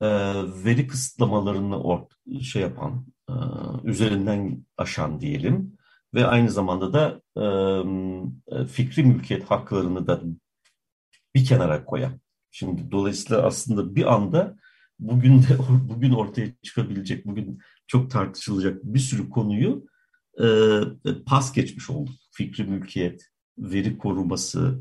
e, 0.01 0.07
veri 0.65 0.87
kısıtlamalarını 0.87 1.83
ort 1.83 2.13
şey 2.41 2.61
yapan, 2.61 3.05
e, 3.29 3.33
üzerinden 3.83 4.65
aşan 4.77 5.21
diyelim 5.21 5.77
ve 6.13 6.25
aynı 6.25 6.49
zamanda 6.49 6.93
da 6.93 7.21
e, 7.37 8.65
fikri 8.65 9.03
mülkiyet 9.03 9.43
haklarını 9.43 10.07
da 10.07 10.21
bir 11.35 11.45
kenara 11.45 11.85
koyan. 11.85 12.19
Şimdi 12.51 12.91
dolayısıyla 12.91 13.43
aslında 13.43 13.95
bir 13.95 14.13
anda 14.13 14.57
bugün 14.99 15.41
de 15.41 15.57
bugün 15.89 16.11
ortaya 16.11 16.47
çıkabilecek, 16.61 17.25
bugün 17.25 17.59
çok 17.87 18.11
tartışılacak 18.11 18.83
bir 18.83 18.99
sürü 18.99 19.29
konuyu 19.29 19.85
e, 20.43 20.45
pas 21.25 21.53
geçmiş 21.53 21.89
olduk. 21.89 22.15
Fikri 22.31 22.63
mülkiyet, 22.63 23.25
veri 23.57 23.97
koruması, 23.97 24.79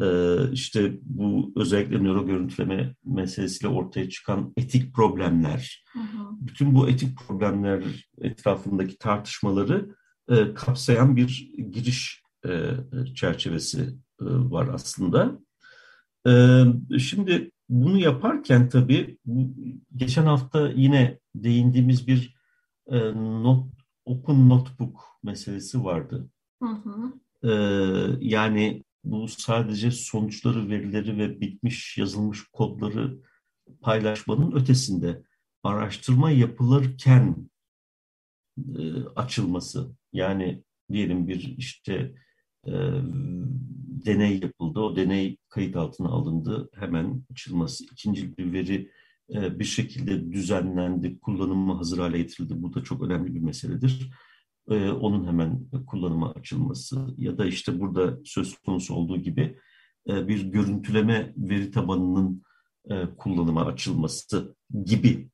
e, 0.00 0.06
işte 0.52 0.98
bu 1.02 1.52
özellikle 1.56 2.04
nöro 2.04 2.26
görüntüleme 2.26 2.94
meselesiyle 3.04 3.68
ortaya 3.72 4.08
çıkan 4.10 4.52
etik 4.56 4.94
problemler, 4.94 5.84
hı 5.92 5.98
hı. 5.98 6.28
bütün 6.40 6.74
bu 6.74 6.88
etik 6.88 7.18
problemler 7.18 7.84
etrafındaki 8.20 8.98
tartışmaları 8.98 9.96
e, 10.28 10.54
kapsayan 10.54 11.16
bir 11.16 11.52
giriş 11.72 12.22
e, 12.46 12.70
çerçevesi 13.14 13.82
e, 14.20 14.24
var 14.24 14.68
aslında. 14.72 15.38
E, 16.28 16.62
şimdi 16.98 17.50
bunu 17.68 17.98
yaparken 17.98 18.68
tabii 18.68 19.18
geçen 19.96 20.26
hafta 20.26 20.68
yine 20.68 21.18
değindiğimiz 21.34 22.06
bir 22.06 22.36
e, 22.86 22.98
not, 23.14 23.66
open 24.04 24.48
notebook 24.48 25.00
meselesi 25.22 25.84
vardı. 25.84 26.30
Hı 26.62 26.68
hı. 26.68 27.12
E, 27.42 27.52
yani 28.20 28.84
bu 29.04 29.28
sadece 29.28 29.90
sonuçları, 29.90 30.68
verileri 30.70 31.18
ve 31.18 31.40
bitmiş 31.40 31.98
yazılmış 31.98 32.48
kodları 32.52 33.18
paylaşmanın 33.80 34.52
ötesinde 34.52 35.22
araştırma 35.62 36.30
yapılırken 36.30 37.50
e, 38.78 39.04
açılması. 39.16 39.96
Yani 40.12 40.64
diyelim 40.92 41.28
bir 41.28 41.54
işte 41.58 42.14
e, 42.66 42.72
deney 44.04 44.40
yapıldı, 44.40 44.80
o 44.80 44.96
deney 44.96 45.36
kayıt 45.48 45.76
altına 45.76 46.08
alındı, 46.08 46.70
hemen 46.74 47.24
açılması. 47.30 47.84
İkinci 47.84 48.36
bir 48.36 48.52
veri 48.52 48.90
e, 49.34 49.58
bir 49.58 49.64
şekilde 49.64 50.32
düzenlendi, 50.32 51.20
kullanıma 51.20 51.78
hazır 51.78 51.98
hale 51.98 52.18
getirildi. 52.18 52.62
Bu 52.62 52.74
da 52.74 52.84
çok 52.84 53.02
önemli 53.02 53.34
bir 53.34 53.40
meseledir. 53.40 54.10
E, 54.70 54.90
onun 54.90 55.26
hemen 55.26 55.66
kullanıma 55.86 56.32
açılması 56.32 57.06
ya 57.18 57.38
da 57.38 57.46
işte 57.46 57.80
burada 57.80 58.18
söz 58.24 58.58
konusu 58.58 58.94
olduğu 58.94 59.16
gibi 59.16 59.58
e, 60.08 60.28
bir 60.28 60.42
görüntüleme 60.42 61.32
veri 61.36 61.70
tabanının 61.70 62.42
kullanıma 63.16 63.66
açılması 63.66 64.56
gibi 64.84 65.30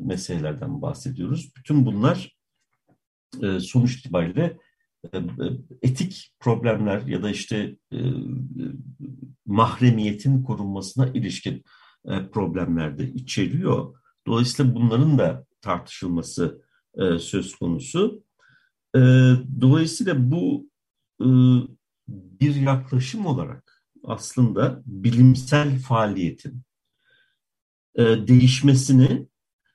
meselelerden 0.00 0.82
bahsediyoruz. 0.82 1.52
Bütün 1.56 1.86
bunlar 1.86 2.36
sonuç 3.60 3.96
itibariyle 3.96 4.56
etik 5.82 6.32
problemler 6.40 7.02
ya 7.06 7.22
da 7.22 7.30
işte 7.30 7.76
e, 7.92 7.98
mahremiyetin 9.46 10.42
korunmasına 10.42 11.06
ilişkin 11.06 11.64
problemler 12.32 12.98
de 12.98 13.12
içeriyor. 13.12 13.94
Dolayısıyla 14.26 14.74
bunların 14.74 15.18
da 15.18 15.46
tartışılması 15.60 16.62
söz 17.18 17.54
konusu. 17.54 18.24
Dolayısıyla 19.60 20.30
bu 20.30 20.70
bir 22.08 22.54
yaklaşım 22.54 23.26
olarak 23.26 23.84
aslında 24.04 24.82
bilimsel 24.86 25.78
faaliyetin 25.78 26.62
değişmesini 27.98 29.26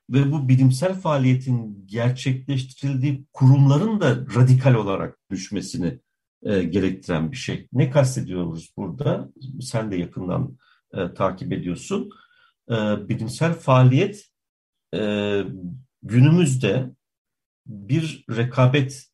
ve 0.10 0.32
bu 0.32 0.48
bilimsel 0.50 0.94
faaliyetin 0.94 1.88
gerçekleştirildiği 1.88 3.26
kurumların 3.34 4.02
da 4.02 4.26
radikal 4.36 4.74
olarak 4.74 5.20
düşmesini 5.32 6.00
e, 6.44 6.64
gerektiren 6.64 7.32
bir 7.32 7.38
şey. 7.38 7.68
Ne 7.74 7.90
kastediyoruz 7.90 8.74
burada? 8.78 9.30
Sen 9.62 9.92
de 9.92 9.96
yakından 9.96 10.58
e, 10.94 11.14
takip 11.14 11.54
ediyorsun. 11.54 12.10
E, 12.70 12.74
bilimsel 13.10 13.54
faaliyet 13.54 14.26
e, 14.96 15.42
günümüzde 16.04 16.92
bir 17.68 18.26
rekabet 18.30 19.06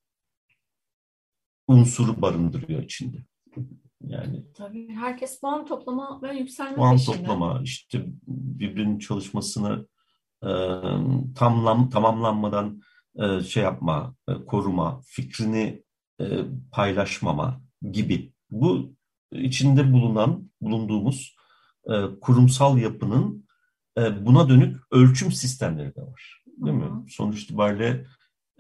unsuru 1.68 2.22
barındırıyor 2.22 2.84
içinde. 2.84 3.18
Yani 4.08 4.46
Tabii 4.54 4.90
herkes 4.90 5.40
puan 5.40 5.66
toplama 5.66 6.22
ve 6.22 6.38
yükselme 6.38 6.76
puan 6.76 6.96
peşinde. 6.96 7.18
toplama, 7.18 7.62
işte 7.64 8.06
birbirinin 8.28 9.00
çalışmasını 9.00 9.88
tamlam, 11.36 11.90
tamamlanmadan 11.90 12.82
şey 13.44 13.64
yapma, 13.64 14.16
koruma, 14.48 15.02
fikrini 15.06 15.84
e, 16.22 16.26
paylaşmama 16.72 17.62
gibi. 17.92 18.34
Bu 18.52 18.94
içinde 19.32 19.94
bulunan, 19.94 20.50
bulunduğumuz 20.62 21.36
e, 21.86 21.94
kurumsal 22.22 22.78
yapının 22.78 23.46
e, 23.98 24.26
buna 24.26 24.50
dönük 24.50 24.78
ölçüm 24.92 25.32
sistemleri 25.32 25.96
de 25.96 26.02
var. 26.02 26.44
Değil 26.48 26.78
mi? 26.78 27.10
Sonuç 27.10 27.44
itibariyle 27.44 28.06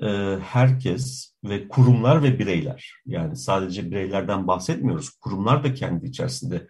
e, 0.01 0.37
herkes 0.43 1.35
ve 1.43 1.67
kurumlar 1.67 2.23
ve 2.23 2.39
bireyler, 2.39 2.93
yani 3.05 3.35
sadece 3.35 3.91
bireylerden 3.91 4.47
bahsetmiyoruz, 4.47 5.09
kurumlar 5.09 5.63
da 5.63 5.73
kendi 5.73 6.05
içerisinde 6.05 6.67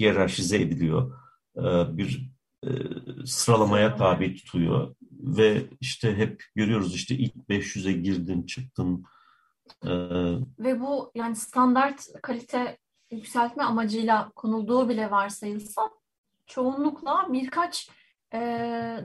hiyerarşize 0.00 0.56
ediliyor, 0.56 1.18
e, 1.56 1.62
bir 1.96 2.16
e, 2.16 2.31
sıralamaya 3.24 3.96
tabi 3.96 4.34
tutuyor 4.34 4.94
ve 5.10 5.64
işte 5.80 6.16
hep 6.16 6.42
görüyoruz 6.54 6.94
işte 6.94 7.14
ilk 7.14 7.34
500'e 7.34 7.92
girdin 7.92 8.42
çıktın. 8.42 9.04
E, 9.84 9.90
ve 10.58 10.80
bu 10.80 11.10
yani 11.14 11.36
standart 11.36 12.06
kalite 12.22 12.78
yükseltme 13.10 13.62
amacıyla 13.64 14.30
konulduğu 14.36 14.88
bile 14.88 15.10
varsayılsa 15.10 15.90
çoğunlukla 16.46 17.26
birkaç 17.32 17.90
e, 18.34 18.38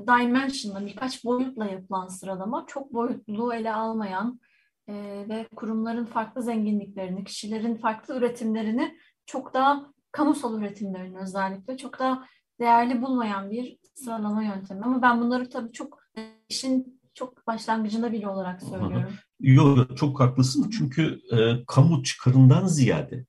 dimension'la, 0.07 0.85
birkaç 0.85 1.25
boyutla 1.25 1.65
yapılan 1.65 2.07
sıralama 2.07 2.65
çok 2.67 2.93
boyutluluğu 2.93 3.53
ele 3.53 3.73
almayan 3.73 4.39
e, 4.87 4.93
ve 5.29 5.47
kurumların 5.55 6.05
farklı 6.05 6.41
zenginliklerini, 6.41 7.23
kişilerin 7.23 7.75
farklı 7.75 8.17
üretimlerini 8.17 8.97
çok 9.25 9.53
daha 9.53 9.93
kamusal 10.11 10.61
üretimlerini 10.61 11.19
özellikle 11.19 11.77
çok 11.77 11.99
daha 11.99 12.27
değerli 12.59 13.01
bulmayan 13.01 13.51
bir 13.51 13.77
sıralama 13.95 14.43
yöntemi. 14.43 14.81
Ama 14.85 15.01
ben 15.01 15.21
bunları 15.21 15.49
tabii 15.49 15.71
çok 15.71 16.03
işin 16.49 17.01
çok 17.13 17.47
başlangıcında 17.47 18.11
bile 18.11 18.27
olarak 18.27 18.61
söylüyorum. 18.61 19.13
Yok 19.39 19.97
çok 19.97 20.19
haklısın 20.19 20.69
çünkü 20.69 21.21
e, 21.31 21.65
kamu 21.67 22.03
çıkarından 22.03 22.67
ziyade 22.67 23.25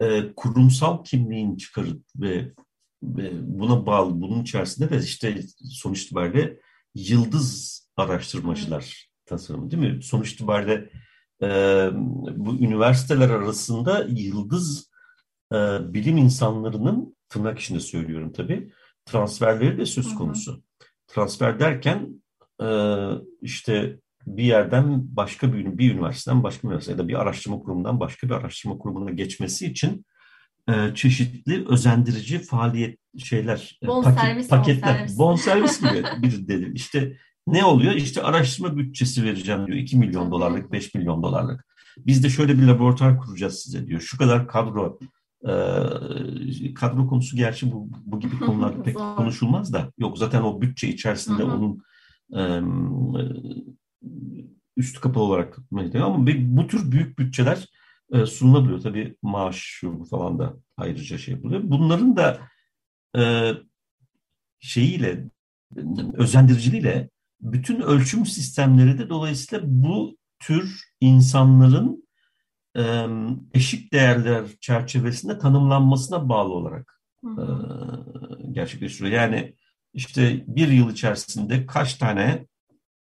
e, 0.00 0.34
kurumsal 0.36 1.04
kimliğin 1.04 1.56
çıkarı 1.56 1.88
ve, 2.16 2.52
buna 3.32 3.86
bağlı 3.86 4.20
bunun 4.20 4.42
içerisinde 4.42 4.90
de 4.90 4.98
işte 4.98 5.42
sonuç 5.58 6.02
itibariyle 6.02 6.60
yıldız 6.94 7.80
araştırmacılar 7.96 9.10
tasarımı 9.26 9.70
değil 9.70 9.94
mi? 9.94 10.02
Sonuç 10.02 10.32
itibariyle 10.32 10.90
e, 11.42 11.48
bu 12.36 12.54
üniversiteler 12.54 13.30
arasında 13.30 14.06
yıldız 14.08 14.90
e, 15.52 15.56
bilim 15.94 16.16
insanlarının 16.16 17.15
tırnak 17.28 17.58
içinde 17.58 17.80
söylüyorum 17.80 18.32
tabii 18.32 18.72
transferleri 19.06 19.78
de 19.78 19.86
söz 19.86 20.14
konusu. 20.14 20.52
Hı 20.52 20.56
hı. 20.56 20.60
Transfer 21.06 21.60
derken 21.60 22.22
e, 22.62 22.68
işte 23.42 23.98
bir 24.26 24.44
yerden 24.44 25.16
başka 25.16 25.52
bir, 25.52 25.78
bir 25.78 25.94
üniversiteden 25.94 26.42
başka 26.42 26.62
bir 26.62 26.68
üniversite 26.68 26.92
ya 26.92 26.98
da 26.98 27.08
bir 27.08 27.14
araştırma 27.14 27.58
kurumundan 27.58 28.00
başka 28.00 28.28
bir 28.28 28.32
araştırma 28.32 28.78
kurumuna 28.78 29.10
geçmesi 29.10 29.66
için 29.66 30.06
e, 30.68 30.94
çeşitli 30.94 31.68
özendirici 31.68 32.38
faaliyet 32.38 32.98
şeyler, 33.18 33.78
bon 33.86 34.02
paket, 34.02 34.20
servis, 34.20 34.48
paketler, 34.48 35.08
bon 35.18 35.36
servis 35.36 35.80
gibi 35.82 36.04
bir 36.22 36.48
dedim. 36.48 36.74
İşte 36.74 37.16
ne 37.46 37.64
oluyor? 37.64 37.92
İşte 37.92 38.22
araştırma 38.22 38.76
bütçesi 38.76 39.24
vereceğim 39.24 39.66
diyor. 39.66 39.78
2 39.78 39.96
milyon 39.96 40.30
dolarlık, 40.30 40.72
5 40.72 40.94
milyon 40.94 41.22
dolarlık. 41.22 41.66
Biz 41.98 42.24
de 42.24 42.30
şöyle 42.30 42.58
bir 42.58 42.62
laboratuvar 42.62 43.18
kuracağız 43.18 43.58
size 43.58 43.86
diyor. 43.86 44.00
Şu 44.00 44.18
kadar 44.18 44.48
kadro 44.48 44.98
kadro 46.74 47.06
konusu 47.06 47.36
gerçi 47.36 47.72
bu, 47.72 47.88
bu 48.04 48.20
gibi 48.20 48.38
konularda 48.38 48.82
pek 48.82 48.96
konuşulmaz 48.96 49.72
da. 49.72 49.92
Yok 49.98 50.18
zaten 50.18 50.42
o 50.42 50.60
bütçe 50.60 50.88
içerisinde 50.88 51.44
onun 51.44 51.82
e, 52.36 52.60
üstü 54.76 55.00
kapalı 55.00 55.24
olarak 55.24 55.58
ama 55.94 56.26
bu 56.26 56.66
tür 56.66 56.92
büyük 56.92 57.18
bütçeler 57.18 57.68
e, 58.12 58.26
sunulabiliyor. 58.26 58.80
Tabii 58.80 59.16
maaş 59.22 59.82
falan 60.10 60.38
da 60.38 60.56
ayrıca 60.76 61.18
şey 61.18 61.34
yapılıyor. 61.34 61.60
Bunların 61.64 62.16
da 62.16 62.40
e, 63.18 63.52
şeyiyle 64.60 65.24
özendiriciliğiyle 66.14 67.10
bütün 67.40 67.80
ölçüm 67.80 68.26
sistemleri 68.26 68.98
de 68.98 69.08
dolayısıyla 69.08 69.64
bu 69.66 70.16
tür 70.38 70.82
insanların 71.00 72.05
eşik 73.54 73.92
değerler 73.92 74.44
çerçevesinde 74.60 75.38
tanımlanmasına 75.38 76.28
bağlı 76.28 76.52
olarak 76.52 77.00
gerçekleştiriyor. 78.52 79.14
Yani 79.14 79.54
işte 79.94 80.44
bir 80.46 80.68
yıl 80.68 80.90
içerisinde 80.90 81.66
kaç 81.66 81.94
tane 81.94 82.46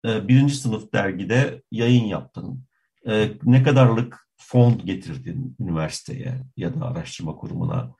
birinci 0.04 0.54
sınıf 0.54 0.92
dergide 0.92 1.62
yayın 1.70 2.04
yaptın, 2.04 2.64
ne 3.44 3.62
kadarlık 3.62 4.28
fond 4.36 4.80
getirdin 4.80 5.56
üniversiteye 5.60 6.42
ya 6.56 6.80
da 6.80 6.84
araştırma 6.84 7.36
kurumuna, 7.36 7.94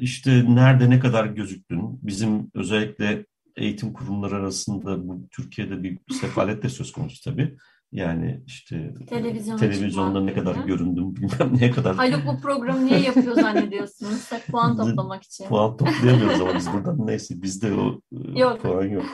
işte 0.00 0.54
nerede 0.54 0.90
ne 0.90 1.00
kadar 1.00 1.26
gözüktün, 1.26 1.98
bizim 2.02 2.50
özellikle 2.54 3.26
eğitim 3.56 3.92
kurumları 3.92 4.36
arasında 4.36 5.08
bu 5.08 5.28
Türkiye'de 5.30 5.82
bir 5.82 5.98
sefalet 6.20 6.62
de 6.62 6.68
söz 6.68 6.92
konusu 6.92 7.30
tabii. 7.30 7.56
Yani 7.92 8.42
işte 8.46 8.94
Televizyona 9.08 9.58
televizyonda 9.58 10.20
ne 10.20 10.34
kadar 10.34 10.54
göründüm 10.54 11.16
bilmem 11.16 11.58
ne 11.60 11.70
kadar. 11.70 11.96
Haluk 11.96 12.26
bu 12.26 12.40
programı 12.40 12.86
niye 12.86 13.00
yapıyor 13.00 13.34
zannediyorsunuz? 13.34 14.28
Puan 14.50 14.76
toplamak 14.76 15.22
için. 15.22 15.44
puan 15.44 15.76
toplayamıyoruz 15.76 16.40
ama 16.40 16.54
biz 16.54 16.72
buradan 16.72 17.06
neyse 17.06 17.42
bizde 17.42 17.74
o 17.74 18.00
e, 18.12 18.40
yok. 18.40 18.62
puan 18.62 18.84
yok. 18.84 19.04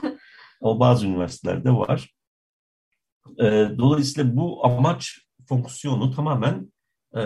Ama 0.63 0.81
bazı 0.81 1.07
üniversitelerde 1.07 1.71
var. 1.71 2.15
E, 3.39 3.45
dolayısıyla 3.79 4.37
bu 4.37 4.67
amaç 4.67 5.19
fonksiyonu 5.49 6.15
tamamen 6.15 6.73
e, 7.17 7.23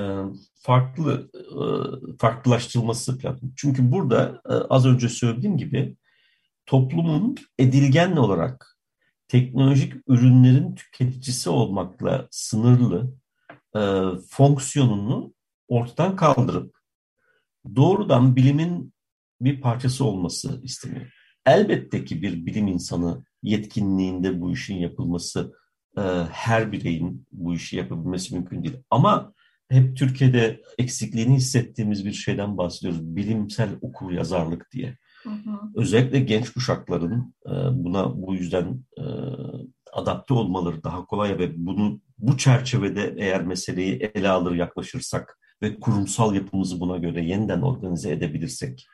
farklı 0.62 1.30
farklılaştırılması 2.18 3.24
lazım. 3.24 3.52
Çünkü 3.56 3.92
burada 3.92 4.40
az 4.70 4.86
önce 4.86 5.08
söylediğim 5.08 5.56
gibi 5.56 5.96
toplumun 6.66 7.36
edilgen 7.58 8.16
olarak 8.16 8.77
teknolojik 9.28 9.94
ürünlerin 10.06 10.74
tüketicisi 10.74 11.50
olmakla 11.50 12.28
sınırlı 12.30 13.14
e, 13.76 13.80
fonksiyonunu 14.30 15.34
ortadan 15.68 16.16
kaldırıp 16.16 16.78
doğrudan 17.76 18.36
bilimin 18.36 18.92
bir 19.40 19.60
parçası 19.60 20.04
olması 20.04 20.60
isteniyor. 20.62 21.12
Elbette 21.46 22.04
ki 22.04 22.22
bir 22.22 22.46
bilim 22.46 22.68
insanı 22.68 23.24
yetkinliğinde 23.42 24.40
bu 24.40 24.52
işin 24.52 24.76
yapılması, 24.76 25.54
e, 25.98 26.00
her 26.30 26.72
bireyin 26.72 27.26
bu 27.32 27.54
işi 27.54 27.76
yapabilmesi 27.76 28.34
mümkün 28.34 28.62
değil. 28.62 28.76
Ama 28.90 29.34
hep 29.68 29.96
Türkiye'de 29.96 30.62
eksikliğini 30.78 31.36
hissettiğimiz 31.36 32.04
bir 32.04 32.12
şeyden 32.12 32.58
bahsediyoruz. 32.58 33.16
Bilimsel 33.16 33.68
okur 33.80 34.10
yazarlık 34.10 34.72
diye. 34.72 34.98
Özellikle 35.76 36.20
genç 36.20 36.50
kuşakların 36.50 37.34
e, 37.46 37.52
buna 37.72 38.22
bu 38.22 38.34
yüzden 38.34 38.84
e, 38.98 39.04
adapte 39.92 40.34
olmaları 40.34 40.84
daha 40.84 41.04
kolay 41.04 41.38
ve 41.38 41.66
bunu 41.66 42.00
bu 42.18 42.36
çerçevede 42.36 43.14
eğer 43.18 43.42
meseleyi 43.46 44.10
ele 44.14 44.28
alır 44.28 44.54
yaklaşırsak 44.54 45.38
ve 45.62 45.80
kurumsal 45.80 46.34
yapımızı 46.34 46.80
buna 46.80 46.96
göre 46.96 47.24
yeniden 47.24 47.62
organize 47.62 48.12
edebilirsek 48.12 48.86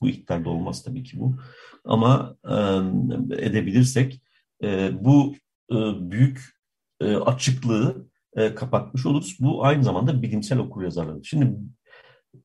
bu 0.00 0.08
iktidarda 0.08 0.50
olmaz 0.50 0.82
tabii 0.82 1.02
ki 1.02 1.20
bu 1.20 1.36
ama 1.84 2.36
e, 2.44 2.54
edebilirsek 3.46 4.20
bu 4.92 5.34
büyük 6.00 6.40
açıklığı 7.00 8.06
kapatmış 8.56 9.06
oluruz. 9.06 9.36
Bu 9.40 9.64
aynı 9.64 9.84
zamanda 9.84 10.22
bilimsel 10.22 10.58
okuryazarlık. 10.58 11.26
Şimdi 11.26 11.56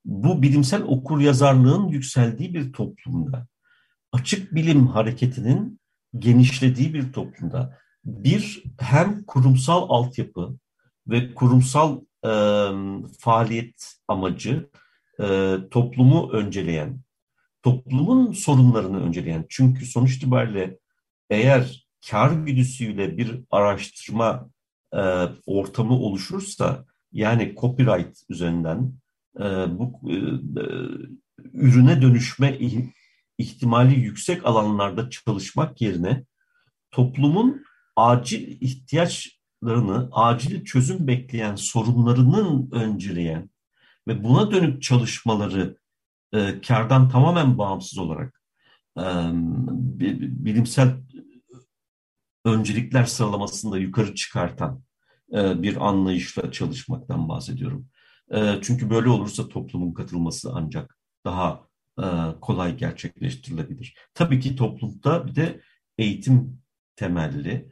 bu 0.06 0.42
bilimsel 0.42 0.84
okur 0.84 1.20
yazarlığın 1.20 1.88
yükseldiği 1.88 2.54
bir 2.54 2.74
toplumda, 2.74 3.48
açık 4.12 4.56
bilim 4.56 4.88
hareketinin 4.88 5.80
genişlediği 6.18 6.94
bir 6.94 7.14
toplumda 7.14 7.78
bir 8.06 8.64
hem 8.80 9.24
kurumsal 9.24 9.90
altyapı 9.90 10.58
ve 11.08 11.34
kurumsal 11.34 12.02
e, 12.26 12.32
faaliyet 13.20 13.94
amacı 14.08 14.70
e, 15.20 15.56
toplumu 15.72 16.32
önceleyen, 16.32 17.00
toplumun 17.64 18.32
sorunlarını 18.32 19.04
önceleyen. 19.04 19.46
Çünkü 19.50 19.86
sonuç 19.86 20.16
itibariyle 20.16 20.78
eğer 21.30 21.88
kar 22.10 22.32
güdüsüyle 22.32 23.18
bir 23.18 23.40
araştırma 23.52 24.50
e, 24.94 25.00
ortamı 25.46 25.94
oluşursa 25.94 26.86
yani 27.12 27.56
copyright 27.60 28.18
üzerinden 28.30 28.94
bu 29.80 30.12
e, 30.12 30.16
e, 30.16 30.66
ürüne 31.54 32.02
dönüşme 32.02 32.60
ihtimali 33.38 34.00
yüksek 34.00 34.46
alanlarda 34.46 35.10
çalışmak 35.10 35.82
yerine 35.82 36.26
toplumun 36.92 37.64
acil 37.96 38.58
ihtiyaçlarını, 38.62 40.10
acil 40.12 40.66
çözüm 40.66 41.08
bekleyen 41.08 41.56
sorunlarının 41.56 42.70
önceleyen 42.72 43.50
ve 44.08 44.24
buna 44.24 44.52
dönük 44.52 44.84
çalışmaları 44.84 45.78
e, 46.34 46.62
kardan 46.62 47.10
tamamen 47.10 47.58
bağımsız 47.58 47.98
olarak 47.98 48.42
e, 48.98 49.04
bilimsel 50.46 50.98
öncelikler 52.46 53.06
sıralamasında 53.06 53.78
yukarı 53.78 54.16
çıkartan 54.16 54.84
e, 55.34 55.64
bir 55.64 55.88
anlayışla 55.88 56.52
çalışmaktan 56.52 57.30
bahsediyorum. 57.30 57.88
Çünkü 58.62 58.90
böyle 58.90 59.10
olursa 59.10 59.50
toplumun 59.50 59.94
katılması 59.94 60.52
ancak 60.54 60.98
daha 61.26 61.68
kolay 62.42 62.78
gerçekleştirilebilir. 62.78 63.96
Tabii 64.14 64.40
ki 64.40 64.56
toplumda 64.56 65.28
bir 65.28 65.36
de 65.36 65.62
eğitim 65.98 66.62
temelli, 66.96 67.70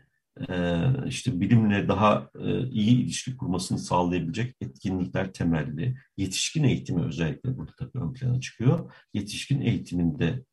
işte 1.07 1.41
bilimle 1.41 1.87
daha 1.87 2.29
iyi 2.71 3.03
ilişki 3.03 3.37
kurmasını 3.37 3.79
sağlayabilecek 3.79 4.55
etkinlikler 4.61 5.33
temelli. 5.33 5.97
Yetişkin 6.17 6.63
eğitimi 6.63 7.05
özellikle 7.05 7.57
burada 7.57 7.71
tabii 7.77 8.03
ön 8.03 8.13
plana 8.13 8.41
çıkıyor. 8.41 8.93
Yetişkin 9.13 9.61
eğitiminde 9.61 10.43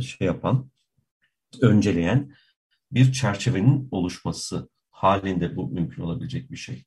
şey 0.00 0.26
yapan, 0.26 0.70
önceleyen 1.60 2.32
bir 2.92 3.12
çerçevenin 3.12 3.88
oluşması 3.90 4.68
halinde 4.90 5.56
bu 5.56 5.68
mümkün 5.68 6.02
olabilecek 6.02 6.50
bir 6.50 6.56
şey. 6.56 6.84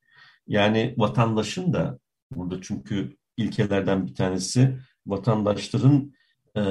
Yani 0.47 0.93
vatandaşın 0.97 1.73
da 1.73 1.99
burada 2.35 2.61
çünkü 2.61 3.17
ilkelerden 3.37 4.07
bir 4.07 4.15
tanesi 4.15 4.77
vatandaşların 5.07 6.13
e, 6.57 6.61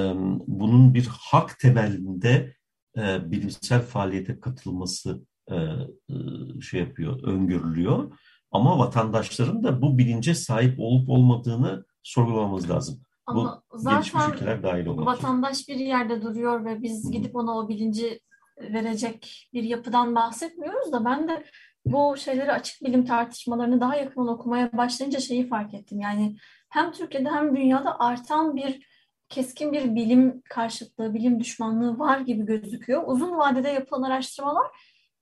bunun 0.47 0.93
bir 0.93 1.07
hak 1.07 1.59
temelinde 1.59 2.55
e, 2.97 3.31
bilimsel 3.31 3.81
faaliyete 3.81 4.39
katılması 4.39 5.25
e, 5.51 5.55
e, 5.55 6.15
şey 6.61 6.79
yapıyor, 6.79 7.23
öngörülüyor. 7.23 8.19
Ama 8.51 8.79
vatandaşların 8.79 9.63
da 9.63 9.81
bu 9.81 9.97
bilince 9.97 10.35
sahip 10.35 10.79
olup 10.79 11.09
olmadığını 11.09 11.85
sorgulamamız 12.03 12.69
lazım. 12.69 13.01
Ama 13.25 13.63
bu 13.73 13.77
zaten 13.77 14.63
dahil 14.63 14.85
olmak. 14.85 15.05
Vatandaş 15.05 15.67
bir 15.67 15.75
yerde 15.75 16.21
duruyor 16.21 16.65
ve 16.65 16.81
biz 16.81 17.11
gidip 17.11 17.35
ona 17.35 17.57
o 17.57 17.69
bilinci 17.69 18.19
verecek 18.59 19.49
bir 19.53 19.63
yapıdan 19.63 20.15
bahsetmiyoruz 20.15 20.91
da 20.91 21.05
ben 21.05 21.27
de 21.27 21.45
bu 21.85 22.17
şeyleri 22.17 22.51
açık 22.51 22.83
bilim 22.83 23.05
tartışmalarını 23.05 23.81
daha 23.81 23.95
yakından 23.95 24.27
okumaya 24.27 24.69
başlayınca 24.73 25.19
şeyi 25.19 25.47
fark 25.47 25.73
ettim. 25.73 25.99
Yani 25.99 26.35
hem 26.69 26.91
Türkiye'de 26.91 27.29
hem 27.29 27.55
dünyada 27.55 27.99
artan 27.99 28.55
bir 28.55 28.85
keskin 29.29 29.73
bir 29.73 29.95
bilim 29.95 30.41
karşıtlığı, 30.49 31.13
bilim 31.13 31.39
düşmanlığı 31.39 31.99
var 31.99 32.19
gibi 32.19 32.45
gözüküyor. 32.45 33.03
Uzun 33.05 33.37
vadede 33.37 33.69
yapılan 33.69 34.01
araştırmalar 34.01 34.67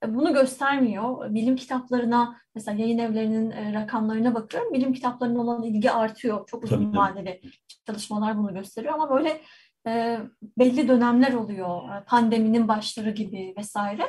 e, 0.03 0.15
bunu 0.15 0.33
göstermiyor. 0.33 1.33
Bilim 1.33 1.55
kitaplarına, 1.55 2.37
mesela 2.55 2.81
yayın 2.81 2.97
evlerinin 2.97 3.51
e, 3.51 3.73
rakamlarına 3.73 4.35
bakıyorum. 4.35 4.73
Bilim 4.73 4.93
kitaplarına 4.93 5.41
olan 5.41 5.63
ilgi 5.63 5.91
artıyor. 5.91 6.47
Çok 6.47 6.63
uzun 6.63 6.91
Tabii. 6.91 6.97
vadeli 6.97 7.41
çalışmalar 7.87 8.37
bunu 8.37 8.53
gösteriyor 8.53 8.93
ama 8.93 9.09
böyle 9.09 9.41
e, 9.87 10.19
belli 10.57 10.87
dönemler 10.87 11.33
oluyor. 11.33 11.89
E, 11.89 12.03
pandeminin 12.03 12.67
başları 12.67 13.11
gibi 13.11 13.53
vesaire. 13.57 14.03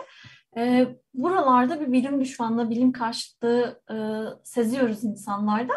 E, 0.56 0.86
buralarda 1.14 1.80
bir 1.80 1.92
bilim 1.92 2.20
düşmanlığı, 2.20 2.70
bilim 2.70 2.92
karşıtlığı 2.92 3.82
e, 3.90 3.96
seziyoruz 4.44 5.04
insanlarda. 5.04 5.72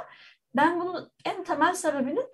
Ben 0.56 0.80
bunun 0.80 1.10
en 1.26 1.44
temel 1.44 1.74
sebebinin 1.74 2.26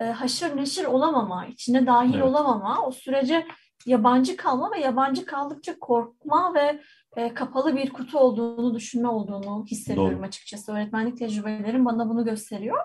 e, 0.00 0.04
haşır 0.04 0.56
neşir 0.56 0.84
olamama, 0.84 1.46
içine 1.46 1.86
dahil 1.86 2.14
evet. 2.14 2.24
olamama, 2.24 2.86
o 2.86 2.92
sürece 2.92 3.46
yabancı 3.86 4.36
kalma 4.36 4.70
ve 4.72 4.80
yabancı 4.80 5.26
kaldıkça 5.26 5.78
korkma 5.78 6.54
ve 6.54 6.80
e, 7.16 7.34
kapalı 7.34 7.76
bir 7.76 7.90
kutu 7.90 8.18
olduğunu 8.18 8.74
düşünme 8.74 9.08
olduğunu 9.08 9.64
hissediyorum 9.70 10.18
Doğru. 10.18 10.26
açıkçası. 10.26 10.72
Öğretmenlik 10.72 11.18
tecrübelerim 11.18 11.84
bana 11.84 12.08
bunu 12.08 12.24
gösteriyor. 12.24 12.78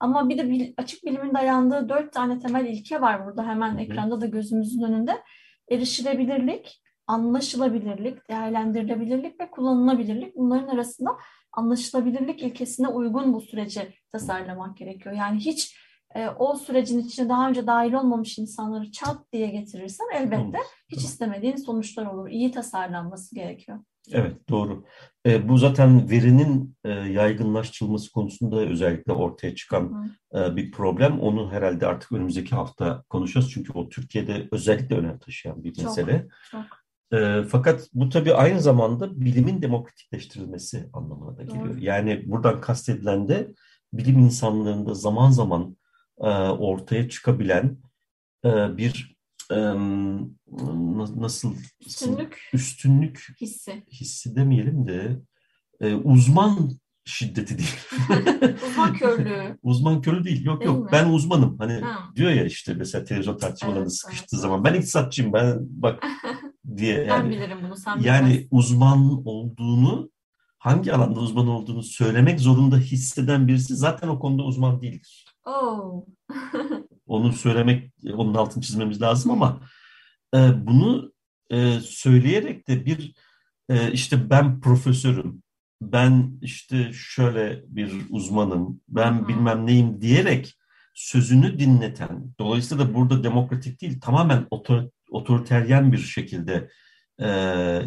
Ama 0.00 0.28
bir 0.28 0.38
de 0.38 0.50
bil, 0.50 0.72
açık 0.76 1.04
bilimin 1.04 1.34
dayandığı 1.34 1.88
dört 1.88 2.12
tane 2.12 2.38
temel 2.38 2.64
ilke 2.64 3.00
var 3.00 3.26
burada 3.26 3.46
hemen 3.46 3.70
Hı-hı. 3.70 3.80
ekranda 3.80 4.20
da 4.20 4.26
gözümüzün 4.26 4.82
önünde. 4.82 5.22
Erişilebilirlik, 5.70 6.81
anlaşılabilirlik, 7.06 8.28
değerlendirilebilirlik 8.28 9.40
ve 9.40 9.50
kullanılabilirlik. 9.50 10.36
Bunların 10.36 10.68
arasında 10.68 11.18
anlaşılabilirlik 11.52 12.42
ilkesine 12.42 12.88
uygun 12.88 13.34
bu 13.34 13.40
süreci 13.40 13.94
tasarlamak 14.12 14.76
gerekiyor. 14.76 15.14
Yani 15.14 15.38
hiç 15.38 15.76
e, 16.14 16.28
o 16.28 16.56
sürecin 16.56 16.98
içine 16.98 17.28
daha 17.28 17.48
önce 17.48 17.66
dahil 17.66 17.92
olmamış 17.92 18.38
insanları 18.38 18.90
çat 18.90 19.32
diye 19.32 19.48
getirirsen 19.48 20.06
elbette 20.14 20.58
hiç 20.88 20.98
istemediğin 20.98 21.56
sonuçlar 21.56 22.06
olur. 22.06 22.28
İyi 22.28 22.50
tasarlanması 22.50 23.34
gerekiyor. 23.34 23.78
Evet 24.12 24.48
doğru. 24.48 24.84
E, 25.26 25.48
bu 25.48 25.58
zaten 25.58 26.10
verinin 26.10 26.76
e, 26.84 26.90
yaygınlaştırılması 26.90 28.12
konusunda 28.12 28.56
özellikle 28.56 29.12
ortaya 29.12 29.54
çıkan 29.54 30.12
e, 30.34 30.56
bir 30.56 30.70
problem. 30.70 31.20
Onu 31.20 31.52
herhalde 31.52 31.86
artık 31.86 32.12
önümüzdeki 32.12 32.54
hafta 32.54 33.02
konuşacağız. 33.08 33.50
Çünkü 33.50 33.72
o 33.72 33.88
Türkiye'de 33.88 34.48
özellikle 34.52 34.96
önem 34.96 35.18
taşıyan 35.18 35.64
bir 35.64 35.82
mesele. 35.82 36.28
Çok, 36.50 36.50
çok. 36.50 36.81
E, 37.12 37.42
fakat 37.48 37.88
bu 37.94 38.08
tabii 38.08 38.34
aynı 38.34 38.60
zamanda 38.60 39.20
bilimin 39.20 39.62
demokratikleştirilmesi 39.62 40.88
anlamına 40.92 41.36
da 41.36 41.42
geliyor. 41.42 41.68
Doğru. 41.68 41.84
Yani 41.84 42.22
buradan 42.26 42.60
kastedilen 42.60 43.28
de 43.28 43.54
bilim 43.92 44.18
insanlarında 44.18 44.94
zaman 44.94 45.30
zaman 45.30 45.76
e, 46.20 46.28
ortaya 46.48 47.08
çıkabilen 47.08 47.78
e, 48.44 48.76
bir 48.76 49.16
e, 49.50 49.56
nasıl 51.16 51.54
üstünlük 51.86 52.50
üstünlük 52.52 53.34
hissi 53.40 53.82
hissi 53.90 54.36
demeyelim 54.36 54.86
de 54.86 55.18
uzman 56.04 56.70
şiddeti 57.04 57.58
değil. 57.58 57.76
uzman 58.68 58.94
körlüğü. 58.98 59.58
uzman 59.62 60.02
körlüğü 60.02 60.24
değil. 60.24 60.44
Yok 60.44 60.60
değil 60.60 60.72
yok. 60.72 60.84
Mi? 60.84 60.88
Ben 60.92 61.08
uzmanım. 61.08 61.58
Hani 61.58 61.72
ha. 61.72 61.98
diyor 62.16 62.30
ya 62.30 62.44
işte 62.44 62.74
mesela 62.74 63.04
televizyon 63.04 63.38
tartışmalarında 63.38 63.82
evet, 63.82 63.92
sıkıştığı 63.92 64.36
evet, 64.36 64.42
zaman 64.42 64.64
ben 64.64 64.74
iktisatçıyım 64.74 65.32
ben 65.32 65.56
bak 65.60 66.04
diye 66.76 66.94
yani. 67.04 67.08
Ben 67.08 67.30
bilirim 67.30 67.58
bunu 67.64 67.76
sen 67.76 68.00
Yani 68.00 68.28
bilmez. 68.30 68.46
uzman 68.50 69.22
olduğunu 69.24 70.10
hangi 70.58 70.92
alanda 70.92 71.20
uzman 71.20 71.48
olduğunu 71.48 71.82
söylemek 71.82 72.40
zorunda 72.40 72.76
hisseden 72.76 73.48
birisi 73.48 73.76
zaten 73.76 74.08
o 74.08 74.18
konuda 74.18 74.42
uzman 74.42 74.82
değildir. 74.82 75.24
Oh. 75.44 76.04
Onu 77.06 77.32
söylemek, 77.32 77.92
onun 78.12 78.34
altını 78.34 78.62
çizmemiz 78.62 79.02
lazım 79.02 79.30
ama 79.30 79.60
e, 80.34 80.66
bunu 80.66 81.12
e, 81.50 81.80
söyleyerek 81.80 82.68
de 82.68 82.86
bir 82.86 83.14
e, 83.68 83.92
işte 83.92 84.30
ben 84.30 84.60
profesörüm, 84.60 85.42
ben 85.82 86.38
işte 86.42 86.90
şöyle 86.92 87.62
bir 87.66 87.92
uzmanım, 88.10 88.80
ben 88.88 89.12
Hı-hı. 89.12 89.28
bilmem 89.28 89.66
neyim 89.66 90.00
diyerek 90.00 90.54
sözünü 90.94 91.58
dinleten, 91.58 92.34
dolayısıyla 92.38 92.88
da 92.88 92.94
burada 92.94 93.24
demokratik 93.24 93.80
değil, 93.80 94.00
tamamen 94.00 94.46
otor, 94.50 94.82
otoriteryen 95.12 95.92
bir 95.92 95.98
şekilde 95.98 96.68
e, 97.18 97.28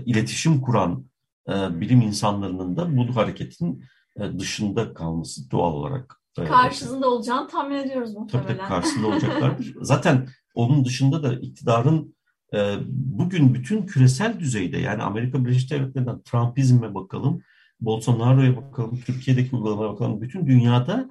iletişim 0.05 0.61
kuran 0.61 1.05
e, 1.49 1.81
bilim 1.81 2.01
insanlarının 2.01 2.77
da 2.77 2.97
bu 2.97 3.15
hareketin 3.15 3.83
e, 4.19 4.39
dışında 4.39 4.93
kalması 4.93 5.51
doğal 5.51 5.73
olarak 5.73 6.21
Karşısında 6.35 7.09
olacağını 7.09 7.47
tahmin 7.47 7.75
ediyoruz 7.75 8.13
muhtemelen. 8.13 8.47
Tabii 8.47 8.57
tabii 8.57 8.67
karşısında 8.67 9.07
olacaklardır. 9.07 9.75
Zaten 9.81 10.27
onun 10.55 10.85
dışında 10.85 11.23
da 11.23 11.33
iktidarın 11.33 12.15
e, 12.53 12.75
bugün 12.89 13.53
bütün 13.53 13.85
küresel 13.85 14.39
düzeyde 14.39 14.77
yani 14.77 15.03
Amerika 15.03 15.45
Birleşik 15.45 15.71
Devletleri'nden 15.71 16.21
Trumpizme 16.21 16.95
bakalım, 16.95 17.41
Bolsonaro'ya 17.79 18.57
bakalım, 18.57 18.99
Türkiye'deki 19.05 19.55
uygulamaya 19.55 19.89
bakalım. 19.89 20.21
Bütün 20.21 20.47
dünyada 20.47 21.09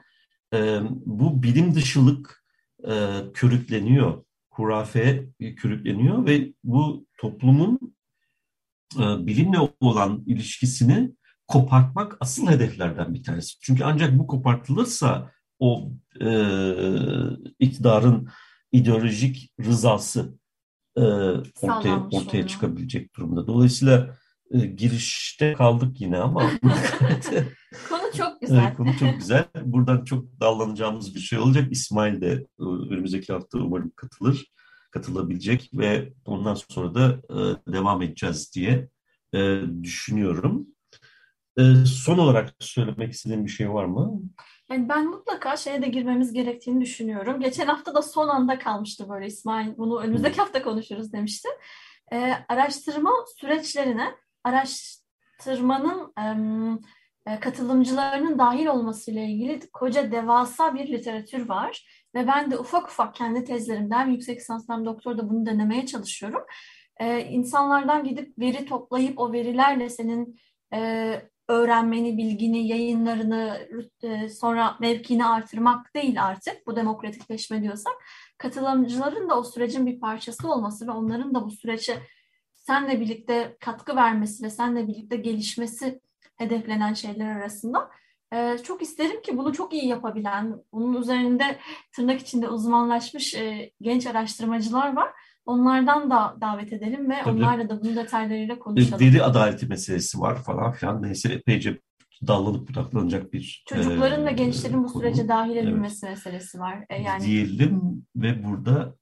e, 0.54 0.80
bu 1.06 1.42
bilim 1.42 1.74
dışılık 1.74 2.44
e, 2.88 3.20
körükleniyor, 3.34 4.24
hurafe 4.54 5.26
körükleniyor 5.56 6.26
ve 6.26 6.52
bu 6.64 7.06
toplumun 7.18 7.94
e, 8.96 9.26
bilimle 9.26 9.58
olan 9.80 10.24
ilişkisini 10.26 11.12
kopartmak 11.48 12.16
asıl 12.20 12.48
hedeflerden 12.48 13.14
bir 13.14 13.22
tanesi. 13.22 13.60
Çünkü 13.60 13.84
ancak 13.84 14.18
bu 14.18 14.26
kopartılırsa 14.26 15.30
o 15.58 15.90
e, 16.20 16.28
iktidarın 17.58 18.28
ideolojik 18.72 19.52
rızası 19.64 20.38
e, 20.96 21.02
ortaya 21.62 22.08
ortaya 22.12 22.46
çıkabilecek 22.46 23.16
durumda. 23.16 23.46
Dolayısıyla 23.46 24.16
e, 24.50 24.58
girişte 24.58 25.52
kaldık 25.52 26.00
yine 26.00 26.18
ama 26.18 26.42
konu 27.88 28.03
çok 28.16 28.40
güzel. 28.40 28.74
konu 28.76 28.96
çok 28.98 29.14
güzel. 29.18 29.44
Buradan 29.64 30.04
çok 30.04 30.40
dallanacağımız 30.40 31.14
bir 31.14 31.20
şey 31.20 31.38
olacak. 31.38 31.72
İsmail 31.72 32.20
de 32.20 32.46
e, 32.60 32.62
önümüzdeki 32.64 33.32
hafta 33.32 33.58
umarım 33.58 33.92
katılır, 33.96 34.52
katılabilecek 34.90 35.70
ve 35.74 36.12
ondan 36.24 36.54
sonra 36.54 36.94
da 36.94 37.20
e, 37.30 37.72
devam 37.72 38.02
edeceğiz 38.02 38.54
diye 38.54 38.88
e, 39.34 39.60
düşünüyorum. 39.82 40.66
Son 41.86 42.18
olarak 42.18 42.54
söylemek 42.60 43.12
istediğin 43.12 43.44
bir 43.44 43.50
şey 43.50 43.72
var 43.72 43.84
mı? 43.84 44.20
Yani 44.70 44.88
ben 44.88 45.10
mutlaka 45.10 45.56
şeye 45.56 45.82
de 45.82 45.88
girmemiz 45.88 46.32
gerektiğini 46.32 46.80
düşünüyorum. 46.80 47.40
Geçen 47.40 47.66
hafta 47.66 47.94
da 47.94 48.02
son 48.02 48.28
anda 48.28 48.58
kalmıştı 48.58 49.08
böyle 49.08 49.26
İsmail. 49.26 49.76
Bunu 49.76 50.00
önümüzdeki 50.00 50.36
hafta 50.36 50.62
konuşuruz 50.62 51.12
demişti. 51.12 51.48
Ee, 52.12 52.34
araştırma 52.48 53.10
süreçlerine 53.40 54.14
araştırmanın 54.44 56.12
e, 56.18 56.24
katılımcılarının 57.40 58.38
dahil 58.38 58.66
olmasıyla 58.66 59.22
ilgili 59.22 59.60
koca 59.72 60.12
devasa 60.12 60.74
bir 60.74 60.92
literatür 60.92 61.48
var. 61.48 61.86
Ve 62.14 62.26
ben 62.26 62.50
de 62.50 62.58
ufak 62.58 62.88
ufak 62.88 63.14
kendi 63.14 63.44
tezlerimden 63.44 64.06
yüksek 64.10 64.40
lisans 64.40 64.68
hem 64.68 64.84
doktorda 64.84 65.30
bunu 65.30 65.46
denemeye 65.46 65.86
çalışıyorum. 65.86 66.42
Ee, 67.00 67.20
insanlardan 67.20 68.04
gidip 68.04 68.38
veri 68.38 68.64
toplayıp 68.66 69.18
o 69.18 69.32
verilerle 69.32 69.90
senin 69.90 70.40
e, 70.74 71.20
öğrenmeni, 71.48 72.18
bilgini, 72.18 72.68
yayınlarını, 72.68 73.68
e, 74.02 74.28
sonra 74.28 74.76
mevkini 74.80 75.26
artırmak 75.26 75.94
değil 75.94 76.24
artık 76.24 76.66
bu 76.66 76.76
demokratikleşme 76.76 77.62
diyorsak 77.62 77.92
katılımcıların 78.38 79.30
da 79.30 79.38
o 79.38 79.44
sürecin 79.44 79.86
bir 79.86 80.00
parçası 80.00 80.52
olması 80.52 80.86
ve 80.86 80.90
onların 80.90 81.34
da 81.34 81.44
bu 81.44 81.50
sürece 81.50 81.98
senle 82.54 83.00
birlikte 83.00 83.56
katkı 83.60 83.96
vermesi 83.96 84.44
ve 84.44 84.50
senle 84.50 84.88
birlikte 84.88 85.16
gelişmesi 85.16 86.00
hedeflenen 86.36 86.94
şeyler 86.94 87.36
arasında. 87.36 87.90
Ee, 88.34 88.58
çok 88.62 88.82
isterim 88.82 89.22
ki 89.22 89.38
bunu 89.38 89.52
çok 89.52 89.72
iyi 89.72 89.86
yapabilen, 89.86 90.56
bunun 90.72 91.02
üzerinde 91.02 91.58
tırnak 91.92 92.20
içinde 92.20 92.48
uzmanlaşmış 92.48 93.34
e, 93.34 93.72
genç 93.80 94.06
araştırmacılar 94.06 94.96
var. 94.96 95.08
Onlardan 95.46 96.10
da 96.10 96.36
davet 96.40 96.72
edelim 96.72 97.10
ve 97.10 97.14
Tabii. 97.24 97.38
onlarla 97.38 97.68
da 97.68 97.82
bunun 97.82 97.96
detaylarıyla 97.96 98.58
konuşalım. 98.58 99.06
Veri 99.06 99.22
adaleti 99.22 99.66
meselesi 99.66 100.20
var 100.20 100.42
falan 100.42 100.72
filan. 100.72 101.02
Neyse 101.02 101.32
epeyce 101.32 101.80
dallanıp 102.26 102.68
budaklanacak 102.68 103.32
bir 103.32 103.64
Çocukların 103.68 104.22
e, 104.22 104.26
ve 104.26 104.32
gençlerin 104.32 104.84
bu 104.84 104.86
konu. 104.86 105.02
sürece 105.02 105.28
dahil 105.28 105.56
edilmesi 105.56 106.06
evet. 106.06 106.16
meselesi 106.16 106.58
var. 106.58 106.84
E, 106.90 107.02
yani... 107.02 107.24
Diyelim 107.24 108.06
ve 108.16 108.44
burada 108.44 108.94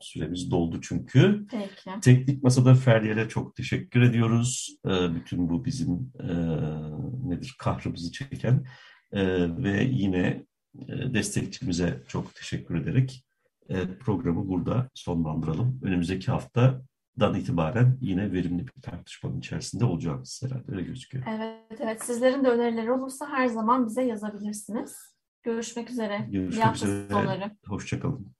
süremiz 0.00 0.50
doldu 0.50 0.80
çünkü. 0.80 1.46
Peki. 1.50 2.00
Teknik 2.02 2.42
Masada 2.42 2.74
Feryal'e 2.74 3.28
çok 3.28 3.56
teşekkür 3.56 4.02
ediyoruz. 4.02 4.76
E, 4.86 5.14
bütün 5.14 5.48
bu 5.48 5.64
bizim 5.64 6.12
e, 6.20 6.26
nedir 7.28 7.56
kahrımızı 7.58 8.12
çeken 8.12 8.64
e, 9.12 9.22
ve 9.62 9.84
yine 9.84 10.46
e, 10.88 11.14
destekçimize 11.14 12.02
çok 12.08 12.34
teşekkür 12.34 12.74
ederek 12.74 13.22
programı 14.00 14.48
burada 14.48 14.90
sonlandıralım. 14.94 15.80
Önümüzdeki 15.82 16.30
haftadan 16.30 17.34
itibaren 17.34 17.98
yine 18.00 18.32
verimli 18.32 18.66
bir 18.66 18.82
tartışmanın 18.82 19.38
içerisinde 19.38 19.84
olacağımız 19.84 20.42
herhalde 20.44 20.72
öyle 20.72 20.82
gözüküyor. 20.82 21.24
Evet, 21.28 21.80
evet. 21.80 22.04
Sizlerin 22.04 22.44
de 22.44 22.48
önerileri 22.48 22.92
olursa 22.92 23.28
her 23.28 23.46
zaman 23.46 23.86
bize 23.86 24.02
yazabilirsiniz. 24.02 25.16
Görüşmek 25.42 25.90
üzere. 25.90 26.26
Görüşmek 26.30 26.76
üzere. 26.76 27.56
Hoşçakalın. 27.66 28.35